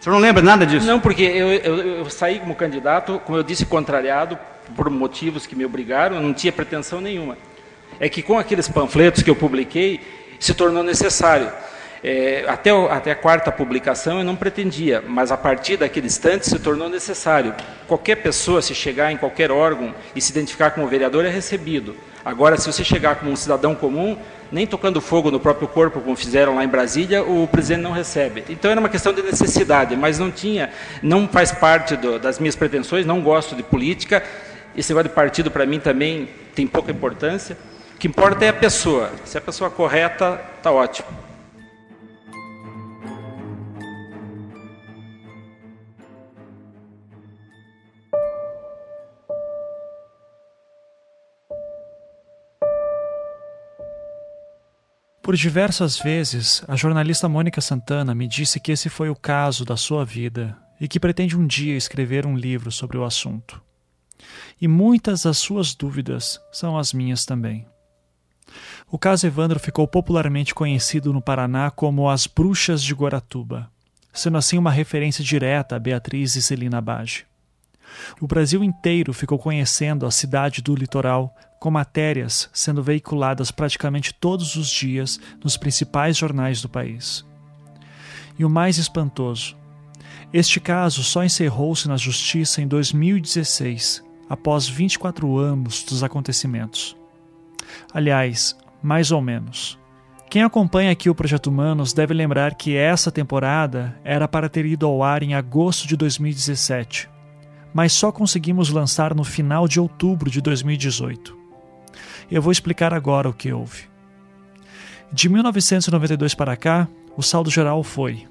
[0.00, 0.86] O senhor não lembra nada disso?
[0.86, 4.38] Não, porque eu, eu, eu saí como candidato, como eu disse, contrariado
[4.74, 7.36] por motivos que me obrigaram, eu não tinha pretensão nenhuma.
[7.98, 10.00] É que com aqueles panfletos que eu publiquei,
[10.38, 11.52] se tornou necessário.
[12.02, 16.58] É, até, até a quarta publicação eu não pretendia, mas a partir daquele instante se
[16.58, 17.54] tornou necessário.
[17.86, 21.94] Qualquer pessoa, se chegar em qualquer órgão e se identificar como vereador, é recebido.
[22.24, 24.16] Agora, se você chegar como um cidadão comum,
[24.50, 28.44] nem tocando fogo no próprio corpo, como fizeram lá em Brasília, o presidente não recebe.
[28.48, 30.70] Então era uma questão de necessidade, mas não tinha,
[31.02, 34.22] não faz parte do, das minhas pretensões, não gosto de política,
[34.76, 37.56] esse negócio de partido para mim também tem pouca importância.
[37.94, 39.10] O que importa é a pessoa.
[39.24, 41.29] Se a pessoa correta, está ótimo.
[55.30, 59.76] Por diversas vezes, a jornalista Mônica Santana me disse que esse foi o caso da
[59.76, 63.62] sua vida e que pretende um dia escrever um livro sobre o assunto.
[64.60, 67.64] E muitas das suas dúvidas são as minhas também.
[68.90, 73.70] O caso Evandro ficou popularmente conhecido no Paraná como as Bruxas de Guaratuba,
[74.12, 77.24] sendo assim uma referência direta a Beatriz e Celina Bage.
[78.20, 84.56] O Brasil inteiro ficou conhecendo a cidade do litoral com matérias sendo veiculadas praticamente todos
[84.56, 87.24] os dias nos principais jornais do país.
[88.38, 89.54] E o mais espantoso:
[90.32, 96.96] este caso só encerrou-se na justiça em 2016, após 24 anos dos acontecimentos.
[97.92, 99.78] Aliás, mais ou menos.
[100.30, 104.86] Quem acompanha aqui o Projeto Humanos deve lembrar que essa temporada era para ter ido
[104.86, 107.10] ao ar em agosto de 2017,
[107.74, 111.39] mas só conseguimos lançar no final de outubro de 2018.
[112.30, 113.84] Eu vou explicar agora o que houve.
[115.12, 118.26] De 1992 para cá, o saldo geral foi: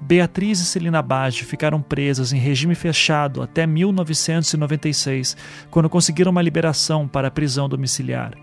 [0.00, 5.36] Beatriz e Celina Bage ficaram presas em regime fechado até 1996,
[5.70, 8.34] quando conseguiram uma liberação para a prisão domiciliar.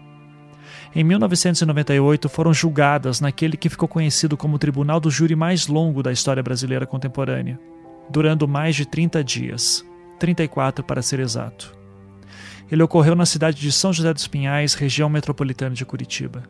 [0.94, 6.04] Em 1998, foram julgadas naquele que ficou conhecido como o tribunal do júri mais longo
[6.04, 7.58] da história brasileira contemporânea,
[8.10, 9.86] durando mais de 30 dias
[10.20, 11.81] 34 para ser exato.
[12.72, 16.44] Ele ocorreu na cidade de São José dos Pinhais, região metropolitana de Curitiba.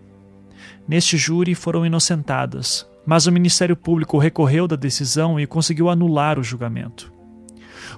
[0.88, 6.44] Neste júri foram inocentadas, mas o Ministério Público recorreu da decisão e conseguiu anular o
[6.44, 7.12] julgamento.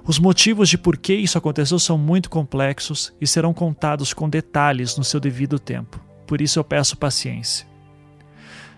[0.06, 4.96] Os motivos de por que isso aconteceu são muito complexos e serão contados com detalhes
[4.96, 7.66] no seu devido tempo, por isso eu peço paciência.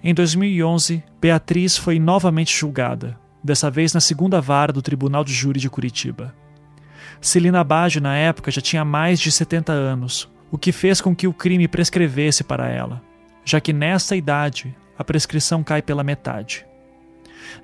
[0.03, 5.59] Em 2011, Beatriz foi novamente julgada, dessa vez na segunda vara do Tribunal de Júri
[5.59, 6.35] de Curitiba.
[7.21, 11.27] Celina Bage, na época, já tinha mais de 70 anos, o que fez com que
[11.27, 13.03] o crime prescrevesse para ela,
[13.45, 16.67] já que nessa idade a prescrição cai pela metade.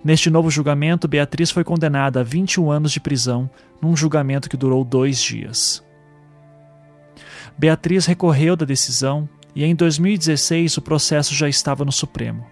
[0.05, 3.49] Neste novo julgamento, Beatriz foi condenada a 21 anos de prisão,
[3.81, 5.85] num julgamento que durou dois dias.
[7.57, 12.47] Beatriz recorreu da decisão e em 2016 o processo já estava no Supremo.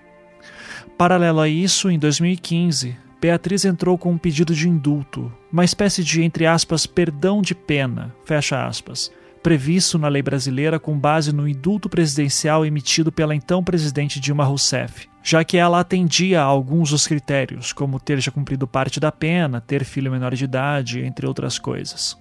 [0.99, 6.23] Paralelo a isso, em 2015, Beatriz entrou com um pedido de indulto, uma espécie de,
[6.23, 9.13] entre aspas, perdão de pena, fecha aspas,
[9.43, 15.07] previsto na lei brasileira com base no indulto presidencial emitido pela então presidente Dilma Rousseff,
[15.23, 19.61] já que ela atendia a alguns dos critérios, como ter já cumprido parte da pena,
[19.61, 22.17] ter filho menor de idade, entre outras coisas.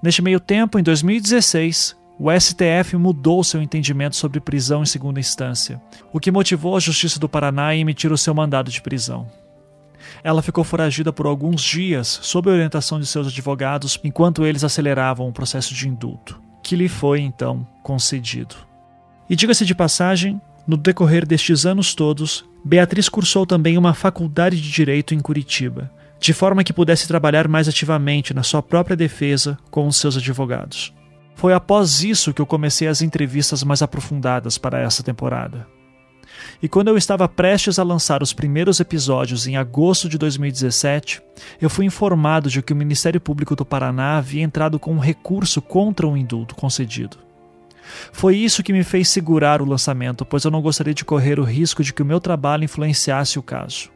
[0.00, 5.80] Neste meio tempo, em 2016, o STF mudou seu entendimento sobre prisão em segunda instância,
[6.12, 9.26] o que motivou a Justiça do Paraná a emitir o seu mandado de prisão.
[10.22, 15.28] Ela ficou foragida por alguns dias sob a orientação de seus advogados enquanto eles aceleravam
[15.28, 18.54] o processo de indulto, que lhe foi então concedido.
[19.28, 24.70] E diga-se de passagem, no decorrer destes anos todos, Beatriz cursou também uma faculdade de
[24.70, 25.90] direito em Curitiba,
[26.20, 30.92] de forma que pudesse trabalhar mais ativamente na sua própria defesa com os seus advogados.
[31.34, 35.66] Foi após isso que eu comecei as entrevistas mais aprofundadas para essa temporada.
[36.62, 41.22] E quando eu estava prestes a lançar os primeiros episódios em agosto de 2017,
[41.60, 45.60] eu fui informado de que o Ministério Público do Paraná havia entrado com um recurso
[45.60, 47.18] contra o indulto concedido.
[48.12, 51.44] Foi isso que me fez segurar o lançamento, pois eu não gostaria de correr o
[51.44, 53.90] risco de que o meu trabalho influenciasse o caso.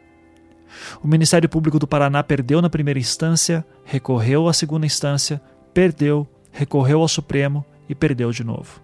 [1.03, 5.41] O Ministério Público do Paraná perdeu na primeira instância, recorreu à segunda instância,
[5.73, 8.84] perdeu, recorreu ao Supremo e perdeu de novo.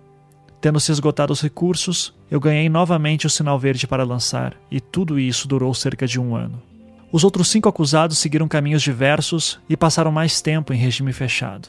[0.61, 5.19] Tendo se esgotado os recursos, eu ganhei novamente o sinal verde para lançar, e tudo
[5.19, 6.63] isso durou cerca de um ano.
[7.11, 11.69] Os outros cinco acusados seguiram caminhos diversos e passaram mais tempo em regime fechado.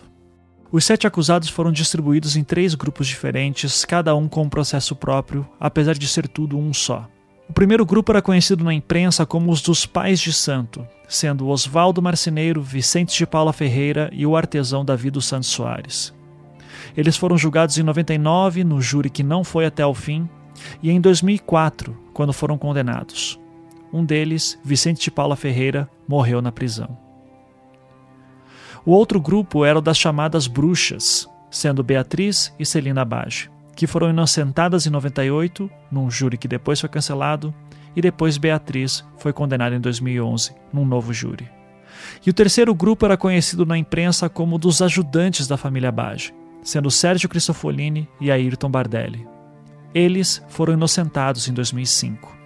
[0.72, 5.48] Os sete acusados foram distribuídos em três grupos diferentes, cada um com um processo próprio,
[5.60, 7.08] apesar de ser tudo um só.
[7.50, 12.02] O primeiro grupo era conhecido na imprensa como os dos Pais de Santo, sendo Oswaldo
[12.02, 16.14] Marceneiro, Vicente de Paula Ferreira e o artesão Davi dos Santos Soares.
[16.96, 20.30] Eles foram julgados em 99 no júri que não foi até o fim
[20.82, 23.40] e em 2004, quando foram condenados.
[23.94, 26.98] Um deles, Vicente de Paula Ferreira, morreu na prisão.
[28.86, 34.10] O outro grupo era o das chamadas bruxas, sendo Beatriz e Celina Bage, que foram
[34.10, 37.54] inocentadas em 98, num júri que depois foi cancelado,
[37.96, 41.48] e depois Beatriz foi condenada em 2011, num novo júri.
[42.26, 46.92] E o terceiro grupo era conhecido na imprensa como dos ajudantes da família Bage, sendo
[46.92, 49.28] Sérgio Cristofolini e Ayrton Bardelli.
[49.94, 52.42] Eles foram inocentados em 2005.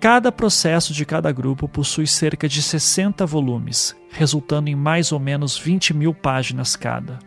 [0.00, 5.56] Cada processo de cada grupo possui cerca de 60 volumes, resultando em mais ou menos
[5.56, 7.18] 20 mil páginas cada.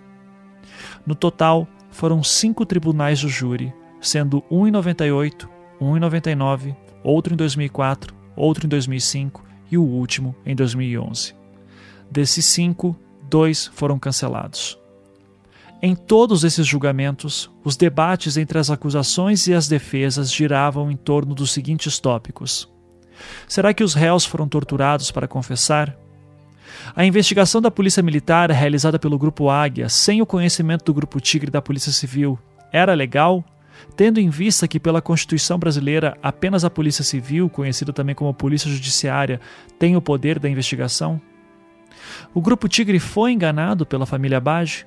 [1.05, 5.49] No total, foram cinco tribunais do júri, sendo um em 98,
[5.81, 11.33] um em 99, outro em 2004, outro em 2005 e o último em 2011.
[12.11, 12.95] Desses cinco,
[13.29, 14.79] dois foram cancelados.
[15.79, 21.35] Em todos esses julgamentos, os debates entre as acusações e as defesas giravam em torno
[21.35, 22.67] dos seguintes tópicos:
[23.47, 25.95] Será que os réus foram torturados para confessar?
[26.95, 31.51] A investigação da Polícia Militar, realizada pelo Grupo Águia, sem o conhecimento do Grupo Tigre
[31.51, 32.39] da Polícia Civil,
[32.71, 33.43] era legal?
[33.95, 38.69] Tendo em vista que, pela Constituição brasileira, apenas a Polícia Civil, conhecida também como Polícia
[38.69, 39.39] Judiciária,
[39.77, 41.21] tem o poder da investigação?
[42.33, 44.85] O Grupo Tigre foi enganado pela família Bage?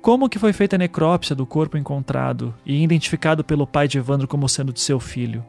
[0.00, 4.26] Como que foi feita a necrópsia do corpo encontrado e identificado pelo pai de Evandro
[4.26, 5.44] como sendo de seu filho,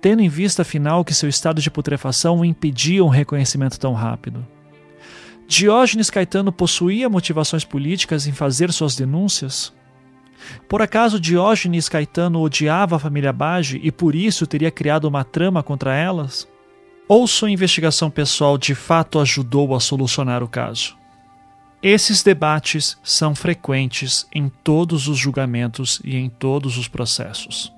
[0.00, 4.46] tendo em vista afinal que seu estado de putrefação impedia um reconhecimento tão rápido?
[5.46, 9.70] Diógenes Caetano possuía motivações políticas em fazer suas denúncias?
[10.66, 15.62] Por acaso Diógenes Caetano odiava a família Bage e por isso teria criado uma trama
[15.62, 16.48] contra elas?
[17.06, 20.99] Ou sua investigação pessoal de fato ajudou a solucionar o caso?
[21.82, 27.72] Esses debates são frequentes em todos os julgamentos e em todos os processos.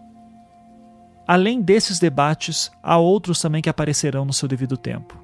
[1.24, 5.16] Além desses debates, há outros também que aparecerão no seu devido tempo.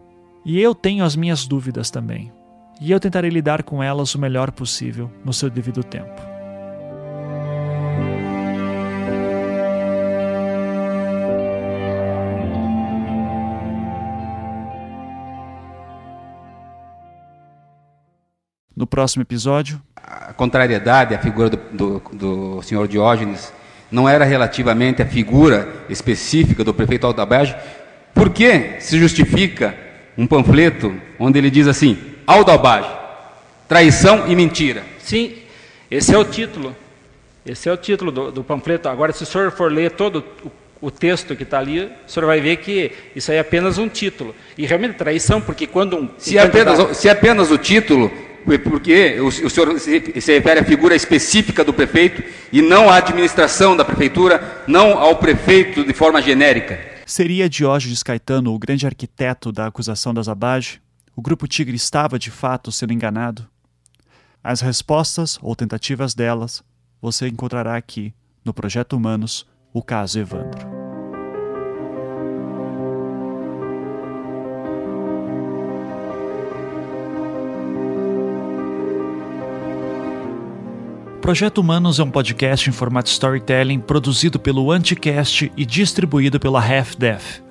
[0.44, 2.32] E eu tenho as minhas dúvidas também.
[2.80, 6.27] E eu tentarei lidar com elas o melhor possível no seu devido tempo.
[18.78, 19.82] No próximo episódio.
[19.96, 23.52] A contrariedade à figura do, do, do senhor Diógenes
[23.90, 27.56] não era relativamente à figura específica do prefeito Aldabage.
[28.14, 29.74] Por que se justifica
[30.16, 32.88] um panfleto onde ele diz assim: Aldabage,
[33.66, 34.84] traição e mentira?
[35.00, 35.34] Sim,
[35.90, 36.76] esse é o título.
[37.44, 38.88] Esse é o título do, do panfleto.
[38.88, 40.24] Agora, se o senhor for ler todo
[40.80, 43.76] o, o texto que está ali, o senhor vai ver que isso aí é apenas
[43.76, 44.36] um título.
[44.56, 46.08] E realmente traição, porque quando um.
[46.16, 48.08] Se, é apenas, se é apenas o título,
[48.56, 52.22] porque o, senhor se, se refere à figura específica do prefeito
[52.52, 56.78] e não à administração da prefeitura, não ao prefeito de forma genérica.
[57.04, 60.80] Seria Diógenes Caetano o grande arquiteto da acusação das Abage?
[61.16, 63.46] O Grupo Tigre estava de fato sendo enganado?
[64.42, 66.62] As respostas ou tentativas delas
[67.02, 70.77] você encontrará aqui no Projeto Humanos, o caso Evandro.
[81.20, 86.96] Projeto Humanos é um podcast em formato storytelling produzido pelo Anticast e distribuído pela Half
[86.96, 87.42] Death.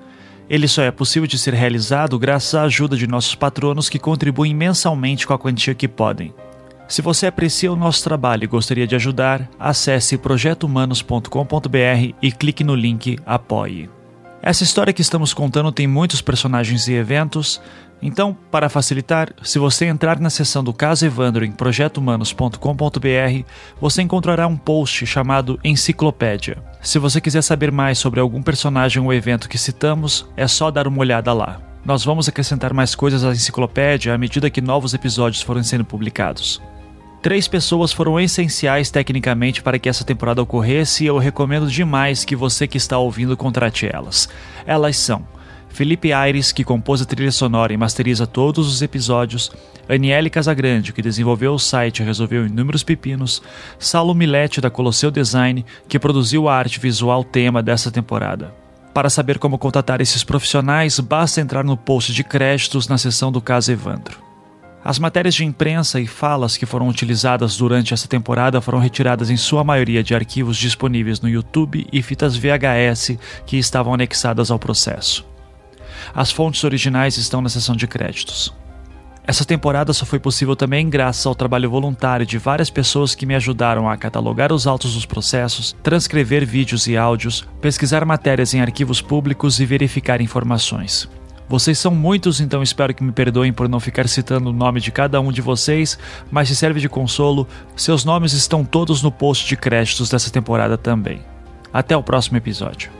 [0.50, 4.56] Ele só é possível de ser realizado graças à ajuda de nossos patronos que contribuem
[4.56, 6.34] mensalmente com a quantia que podem.
[6.88, 12.74] Se você aprecia o nosso trabalho e gostaria de ajudar, acesse projetohumanos.com.br e clique no
[12.74, 13.90] link Apoie.
[14.42, 17.62] Essa história que estamos contando tem muitos personagens e eventos,
[18.02, 23.44] então, para facilitar, se você entrar na seção do caso Evandro em projetohumanos.com.br,
[23.82, 26.58] você encontrará um post chamado Enciclopédia.
[26.82, 30.88] Se você quiser saber mais sobre algum personagem ou evento que citamos, é só dar
[30.88, 31.60] uma olhada lá.
[31.84, 36.62] Nós vamos acrescentar mais coisas à enciclopédia à medida que novos episódios forem sendo publicados.
[37.22, 42.36] Três pessoas foram essenciais tecnicamente para que essa temporada ocorresse e eu recomendo demais que
[42.36, 44.30] você que está ouvindo contrate elas.
[44.66, 45.26] Elas são
[45.78, 49.52] Felipe Aires, que compôs a trilha sonora e masteriza todos os episódios,
[49.88, 53.44] Aniele Casagrande, que desenvolveu o site e resolveu inúmeros pepinos,
[53.78, 58.56] Saulo Milete, da Colosseu Design, que produziu a arte visual tema dessa temporada.
[58.92, 63.40] Para saber como contatar esses profissionais, basta entrar no post de créditos na seção do
[63.40, 64.18] caso Evandro.
[64.84, 69.38] As matérias de imprensa e falas que foram utilizadas durante essa temporada foram retiradas em
[69.38, 73.16] sua maioria de arquivos disponíveis no YouTube e fitas VHS
[73.46, 75.37] que estavam anexadas ao processo.
[76.14, 78.54] As fontes originais estão na seção de créditos.
[79.28, 83.36] Essa temporada só foi possível também graças ao trabalho voluntário de várias pessoas que me
[83.36, 89.02] ajudaram a catalogar os autos dos processos, transcrever vídeos e áudios, pesquisar matérias em arquivos
[89.02, 91.10] públicos e verificar informações.
[91.50, 94.92] Vocês são muitos, então espero que me perdoem por não ficar citando o nome de
[94.92, 96.00] cada um de vocês,
[96.32, 97.46] mas se serve de consolo,
[97.76, 101.22] seus nomes estão todos no post de créditos dessa temporada também.
[101.74, 102.92] Até o próximo episódio.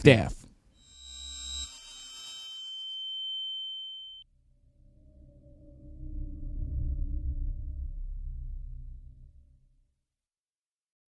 [0.00, 0.39] Staff.